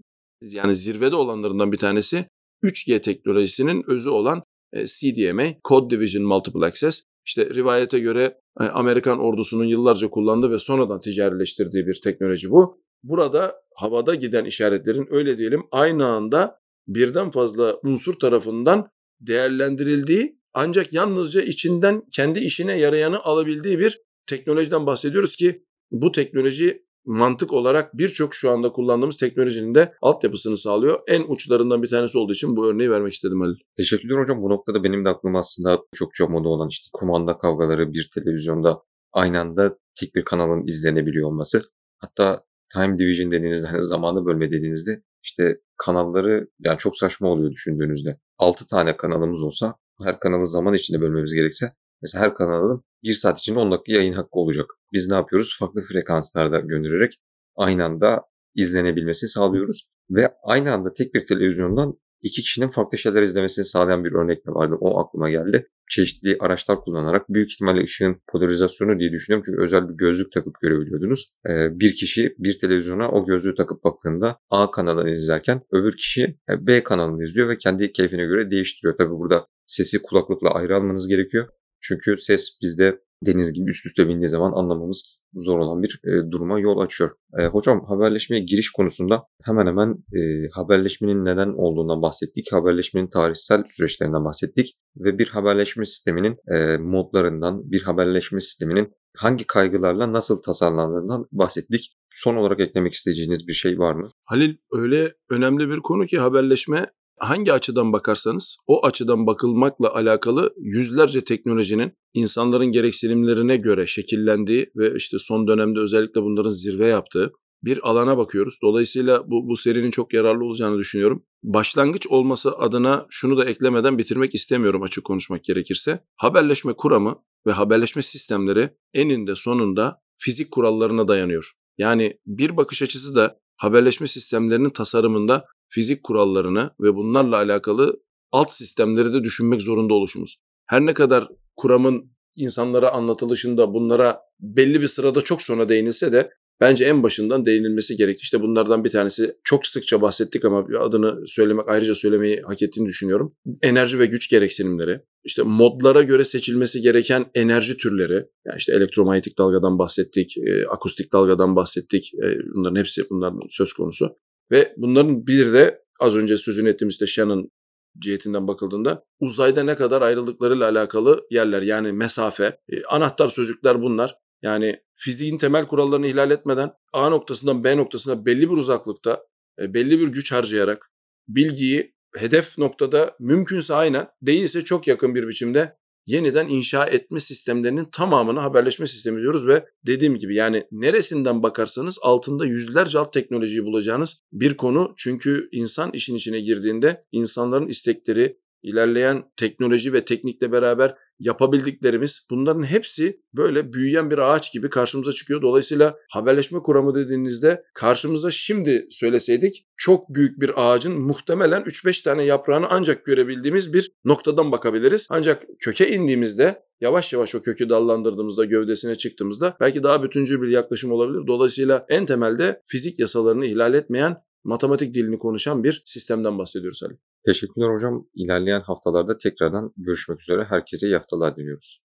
yani 0.43 0.75
zirvede 0.75 1.17
olanlarından 1.17 1.73
bir 1.73 1.79
tanesi 1.79 2.27
3G 2.65 3.01
teknolojisinin 3.01 3.85
özü 3.87 4.11
olan 4.11 4.43
CDMA, 4.75 5.47
Code 5.65 5.97
Division 5.97 6.25
Multiple 6.25 6.67
Access. 6.67 7.03
İşte 7.27 7.51
rivayete 7.55 7.99
göre 7.99 8.41
e, 8.61 8.65
Amerikan 8.65 9.19
ordusunun 9.19 9.65
yıllarca 9.65 10.11
kullandığı 10.11 10.51
ve 10.51 10.59
sonradan 10.59 11.01
ticarileştirdiği 11.01 11.87
bir 11.87 12.01
teknoloji 12.05 12.51
bu. 12.51 12.81
Burada 13.03 13.55
havada 13.77 14.15
giden 14.15 14.45
işaretlerin 14.45 15.07
öyle 15.11 15.39
diyelim 15.39 15.63
aynı 15.73 16.07
anda 16.07 16.59
birden 16.89 17.31
fazla 17.31 17.81
unsur 17.83 18.15
tarafından 18.15 18.89
değerlendirildiği 19.21 20.39
ancak 20.55 20.93
yalnızca 20.93 21.43
içinden 21.43 22.03
kendi 22.13 22.39
işine 22.39 22.79
yarayanı 22.79 23.21
alabildiği 23.25 23.79
bir 23.79 24.01
teknolojiden 24.27 24.87
bahsediyoruz 24.87 25.37
ki 25.37 25.65
bu 25.91 26.13
teknoloji 26.13 26.86
mantık 27.07 27.53
olarak 27.53 27.99
birçok 27.99 28.35
şu 28.35 28.51
anda 28.51 28.73
kullandığımız 28.73 29.17
teknolojinin 29.17 29.75
de 29.75 29.95
altyapısını 30.03 30.57
sağlıyor. 30.57 31.01
En 31.07 31.25
uçlarından 31.29 31.83
bir 31.83 31.89
tanesi 31.89 32.19
olduğu 32.19 32.33
için 32.33 32.57
bu 32.57 32.71
örneği 32.71 32.91
vermek 32.91 33.13
istedim 33.13 33.41
Halil. 33.41 33.57
Teşekkürler 33.77 34.21
hocam. 34.21 34.43
Bu 34.43 34.51
noktada 34.51 34.85
benim 34.85 35.05
de 35.05 35.09
aklım 35.09 35.37
aslında 35.37 35.79
çokça 35.95 36.27
moda 36.27 36.49
olan 36.49 36.69
işte 36.69 36.87
kumanda 36.93 37.39
kavgaları 37.39 37.93
bir 37.93 38.09
televizyonda 38.15 38.83
aynı 39.13 39.41
anda 39.41 39.79
tek 40.01 40.15
bir 40.15 40.25
kanalın 40.25 40.67
izlenebiliyor 40.67 41.29
olması. 41.29 41.63
Hatta 41.99 42.45
time 42.73 42.99
division 42.99 43.31
dediğinizde 43.31 43.67
hani 43.67 43.83
zamanı 43.83 44.27
bölme 44.27 44.51
dediğinizde 44.51 45.03
işte 45.23 45.61
kanalları 45.77 46.49
yani 46.59 46.79
çok 46.79 46.97
saçma 46.97 47.29
oluyor 47.29 47.53
düşündüğünüzde. 47.53 48.21
6 48.39 48.67
tane 48.67 48.97
kanalımız 48.97 49.43
olsa 49.43 49.75
her 50.03 50.21
kanalı 50.21 50.47
zaman 50.47 50.75
içinde 50.75 51.01
bölmemiz 51.01 51.33
gerekse 51.33 51.73
mesela 52.03 52.25
her 52.25 52.35
kanalın 52.35 52.85
1 53.07 53.15
saat 53.15 53.39
içinde 53.39 53.59
10 53.59 53.73
dakika 53.73 53.93
yayın 53.93 54.13
hakkı 54.13 54.39
olacak. 54.39 54.67
Biz 54.93 55.09
ne 55.09 55.15
yapıyoruz? 55.15 55.57
Farklı 55.59 55.81
frekanslarda 55.81 56.61
göndererek 56.61 57.21
aynı 57.57 57.85
anda 57.85 58.23
izlenebilmesini 58.55 59.31
sağlıyoruz. 59.31 59.91
Ve 60.11 60.35
aynı 60.43 60.73
anda 60.73 60.93
tek 60.93 61.15
bir 61.15 61.27
televizyondan 61.27 61.99
iki 62.23 62.43
kişinin 62.43 62.69
farklı 62.69 62.99
şeyler 62.99 63.23
izlemesini 63.23 63.65
sağlayan 63.65 64.05
bir 64.05 64.13
örnek 64.13 64.47
de 64.47 64.51
vardı. 64.51 64.75
O 64.81 65.01
aklıma 65.01 65.31
geldi. 65.31 65.67
Çeşitli 65.91 66.37
araçlar 66.41 66.81
kullanarak 66.81 67.29
büyük 67.29 67.53
ihtimalle 67.53 67.85
ışığın 67.85 68.17
polarizasyonu 68.29 68.99
diye 68.99 69.13
düşünüyorum. 69.13 69.43
Çünkü 69.47 69.63
özel 69.63 69.89
bir 69.89 69.95
gözlük 69.95 70.33
takıp 70.33 70.61
görebiliyordunuz. 70.61 71.33
Ee, 71.49 71.81
bir 71.81 71.95
kişi 71.95 72.35
bir 72.39 72.59
televizyona 72.59 73.11
o 73.11 73.27
gözlüğü 73.27 73.55
takıp 73.55 73.85
baktığında 73.85 74.39
A 74.51 74.71
kanalını 74.71 75.11
izlerken 75.11 75.63
öbür 75.73 75.97
kişi 75.97 76.39
e, 76.51 76.67
B 76.67 76.83
kanalını 76.83 77.25
izliyor 77.25 77.49
ve 77.49 77.59
kendi 77.59 77.93
keyfine 77.93 78.25
göre 78.25 78.51
değiştiriyor. 78.51 78.97
Tabi 78.97 79.11
burada 79.11 79.47
sesi 79.67 80.03
kulaklıkla 80.03 80.51
ayrı 80.51 80.77
almanız 80.77 81.09
gerekiyor. 81.09 81.49
Çünkü 81.89 82.19
ses 82.19 82.59
bizde 82.63 83.01
deniz 83.27 83.53
gibi 83.53 83.71
üst 83.71 83.87
üste 83.87 84.09
bindiği 84.09 84.29
zaman 84.29 84.53
anlamamız 84.53 85.21
zor 85.35 85.59
olan 85.59 85.83
bir 85.83 86.01
e, 86.05 86.31
duruma 86.31 86.61
yol 86.61 86.79
açıyor. 86.79 87.11
E, 87.39 87.47
hocam 87.47 87.85
haberleşmeye 87.85 88.43
giriş 88.43 88.73
konusunda 88.73 89.23
hemen 89.43 89.67
hemen 89.67 89.91
e, 89.91 90.49
haberleşmenin 90.53 91.25
neden 91.25 91.49
olduğundan 91.49 92.03
bahsettik. 92.03 92.53
Haberleşmenin 92.53 93.09
tarihsel 93.09 93.65
süreçlerinden 93.67 94.25
bahsettik. 94.25 94.75
Ve 94.97 95.19
bir 95.19 95.29
haberleşme 95.29 95.85
sisteminin 95.85 96.37
e, 96.55 96.77
modlarından, 96.77 97.71
bir 97.73 97.83
haberleşme 97.83 98.41
sisteminin 98.41 98.93
hangi 99.17 99.47
kaygılarla 99.47 100.13
nasıl 100.13 100.43
tasarlandığından 100.43 101.27
bahsettik. 101.33 101.97
Son 102.13 102.37
olarak 102.37 102.61
eklemek 102.61 102.93
isteyeceğiniz 102.93 103.49
bir 103.49 103.53
şey 103.53 103.79
var 103.79 103.95
mı? 103.95 104.11
Halil 104.25 104.57
öyle 104.73 105.15
önemli 105.31 105.69
bir 105.69 105.81
konu 105.81 106.07
ki 106.07 106.19
haberleşme 106.19 106.87
hangi 107.19 107.53
açıdan 107.53 107.93
bakarsanız 107.93 108.57
o 108.67 108.87
açıdan 108.87 109.27
bakılmakla 109.27 109.95
alakalı 109.95 110.55
yüzlerce 110.59 111.21
teknolojinin 111.21 111.93
insanların 112.15 112.67
gereksinimlerine 112.67 113.57
göre 113.57 113.87
şekillendiği 113.87 114.71
ve 114.77 114.95
işte 114.97 115.19
son 115.19 115.47
dönemde 115.47 115.81
özellikle 115.81 116.23
bunların 116.23 116.51
zirve 116.51 116.87
yaptığı 116.87 117.33
bir 117.65 117.89
alana 117.89 118.19
bakıyoruz. 118.19 118.59
Dolayısıyla 118.63 119.31
bu, 119.31 119.49
bu 119.49 119.57
serinin 119.57 119.91
çok 119.91 120.15
yararlı 120.15 120.45
olacağını 120.45 120.79
düşünüyorum. 120.79 121.25
Başlangıç 121.43 122.07
olması 122.07 122.53
adına 122.53 123.07
şunu 123.11 123.39
da 123.39 123.45
eklemeden 123.45 123.99
bitirmek 123.99 124.35
istemiyorum 124.35 124.83
açık 124.83 125.05
konuşmak 125.05 125.45
gerekirse. 125.45 126.05
Haberleşme 126.17 126.73
kuramı 126.73 127.23
ve 127.47 127.53
haberleşme 127.53 128.03
sistemleri 128.03 128.71
eninde 128.95 129.35
sonunda 129.35 130.01
fizik 130.19 130.51
kurallarına 130.51 131.09
dayanıyor. 131.09 131.53
Yani 131.79 132.19
bir 132.27 132.57
bakış 132.57 132.83
açısı 132.83 133.15
da 133.15 133.39
haberleşme 133.57 134.07
sistemlerinin 134.07 134.71
tasarımında 134.71 135.45
fizik 135.69 136.03
kurallarını 136.03 136.71
ve 136.81 136.95
bunlarla 136.95 137.37
alakalı 137.37 138.01
alt 138.33 138.51
sistemleri 138.51 139.13
de 139.13 139.25
düşünmek 139.25 139.63
zorunda 139.63 139.95
oluşumuz. 139.95 140.37
Her 140.67 140.87
ne 140.87 140.95
kadar 140.95 141.29
kuramın 141.57 142.11
insanlara 142.37 142.91
anlatılışında 142.93 143.75
bunlara 143.75 144.21
belli 144.41 144.81
bir 144.81 144.87
sırada 144.87 145.21
çok 145.21 145.43
sonra 145.43 145.69
değinilse 145.69 146.13
de 146.13 146.31
bence 146.61 146.85
en 146.85 147.03
başından 147.03 147.47
değinilmesi 147.47 147.97
gerekti. 147.97 148.21
İşte 148.23 148.41
bunlardan 148.41 148.85
bir 148.85 148.91
tanesi 148.91 149.35
çok 149.45 149.67
sıkça 149.67 150.03
bahsettik 150.03 150.45
ama 150.45 150.67
adını 150.81 151.27
söylemek 151.27 151.69
ayrıca 151.69 151.95
söylemeyi 151.95 152.41
hak 152.41 152.63
ettiğini 152.63 152.89
düşünüyorum. 152.89 153.35
Enerji 153.63 153.99
ve 153.99 154.07
güç 154.07 154.31
gereksinimleri, 154.31 155.01
işte 155.25 155.43
modlara 155.43 156.03
göre 156.03 156.25
seçilmesi 156.25 156.81
gereken 156.81 157.27
enerji 157.35 157.77
türleri, 157.77 158.15
yani 158.15 158.59
işte 158.59 158.75
elektromanyetik 158.75 159.39
dalgadan 159.39 159.79
bahsettik, 159.79 160.39
e, 160.39 160.67
akustik 160.67 161.13
dalgadan 161.13 161.57
bahsettik. 161.57 162.15
E, 162.15 162.27
bunların 162.55 162.79
hepsi 162.79 163.11
bunların 163.11 163.41
söz 163.51 163.73
konusu. 163.73 164.17
Ve 164.51 164.75
bunların 164.77 165.27
bir 165.27 165.53
de 165.53 165.83
az 166.01 166.17
önce 166.17 166.37
sözünü 166.37 166.69
ettiğimiz 166.69 166.95
işte 166.95 167.07
Shannon 167.07 167.51
cihetinden 167.99 168.49
bakıldığında 168.49 169.05
uzayda 169.21 169.63
ne 169.63 169.77
kadar 169.77 170.03
ayrıldıklarıyla 170.03 170.69
alakalı 170.69 171.27
yerler 171.31 171.63
yani 171.63 171.93
mesafe, 171.93 172.61
e, 172.69 172.85
anahtar 172.85 173.29
sözcükler 173.29 173.83
bunlar. 173.83 174.19
Yani 174.43 174.81
fiziğin 174.97 175.39
temel 175.39 175.67
kurallarını 175.67 176.07
ihlal 176.07 176.31
etmeden 176.31 176.73
A 176.93 177.09
noktasından 177.09 177.65
B 177.65 177.77
noktasına 177.77 178.27
belli 178.27 178.51
bir 178.51 178.57
uzaklıkta 178.57 179.27
e, 179.61 179.75
belli 179.75 180.01
bir 180.01 180.09
güç 180.09 180.33
harcayarak 180.33 180.91
bilgiyi 181.29 181.95
hedef 182.17 182.59
noktada 182.59 183.17
mümkünse 183.19 183.75
aynen 183.75 184.09
değilse 184.23 184.65
çok 184.65 184.87
yakın 184.87 185.15
bir 185.15 185.29
biçimde 185.29 185.77
yeniden 186.07 186.49
inşa 186.49 186.87
etme 186.87 187.21
sistemlerinin 187.21 187.85
tamamını 187.85 188.41
haberleşme 188.41 188.87
sistemi 188.87 189.21
diyoruz 189.21 189.47
ve 189.47 189.67
dediğim 189.87 190.17
gibi 190.17 190.35
yani 190.35 190.67
neresinden 190.71 191.43
bakarsanız 191.43 191.99
altında 192.03 192.47
yüzlerce 192.47 192.99
alt 192.99 193.13
teknolojiyi 193.13 193.65
bulacağınız 193.65 194.23
bir 194.33 194.57
konu. 194.57 194.95
Çünkü 194.97 195.49
insan 195.53 195.91
işin 195.93 196.15
içine 196.15 196.41
girdiğinde 196.41 197.05
insanların 197.13 197.69
istekleri, 197.69 198.39
ilerleyen 198.67 199.25
teknoloji 199.37 199.93
ve 199.93 200.05
teknikle 200.05 200.53
beraber 200.53 200.95
yapabildiklerimiz 201.19 202.27
bunların 202.31 202.63
hepsi 202.63 203.21
böyle 203.35 203.73
büyüyen 203.73 204.11
bir 204.11 204.19
ağaç 204.19 204.53
gibi 204.53 204.71
karşımıza 204.71 205.13
çıkıyor. 205.13 205.43
Dolayısıyla 205.43 205.97
haberleşme 206.11 206.59
kuramı 206.59 206.95
dediğinizde 206.95 207.65
karşımıza 207.75 208.31
şimdi 208.31 208.87
söyleseydik 208.91 209.67
çok 209.77 210.15
büyük 210.15 210.41
bir 210.41 210.51
ağacın 210.57 211.01
muhtemelen 211.01 211.63
3-5 211.63 212.05
tane 212.05 212.25
yaprağını 212.25 212.67
ancak 212.71 213.05
görebildiğimiz 213.05 213.73
bir 213.75 213.93
noktadan 214.05 214.53
bakabiliriz. 214.53 215.07
Ancak 215.11 215.43
köke 215.61 215.89
indiğimizde 215.89 216.63
yavaş 216.81 217.13
yavaş 217.13 217.35
o 217.35 217.41
kökü 217.41 217.69
dallandırdığımızda 217.69 218.45
gövdesine 218.45 218.97
çıktığımızda 218.97 219.57
belki 219.61 219.83
daha 219.83 220.03
bütüncül 220.03 220.43
bir 220.43 220.49
yaklaşım 220.49 220.93
olabilir. 220.93 221.27
Dolayısıyla 221.27 221.87
en 221.89 222.07
temelde 222.07 222.63
fizik 222.67 222.99
yasalarını 222.99 223.47
ihlal 223.47 223.75
etmeyen 223.75 224.17
matematik 224.47 224.95
dilini 224.95 225.19
konuşan 225.19 225.65
bir 225.65 225.83
sistemden 225.85 226.39
bahsediyoruz 226.39 226.83
Ali. 226.83 226.99
Teşekkürler 227.25 227.75
hocam. 227.75 228.07
İlerleyen 228.15 228.61
haftalarda 228.61 229.19
tekrardan 229.19 229.73
görüşmek 229.77 230.21
üzere. 230.21 230.45
Herkese 230.45 230.87
iyi 230.87 230.95
haftalar 230.97 231.37
diliyoruz. 231.37 231.83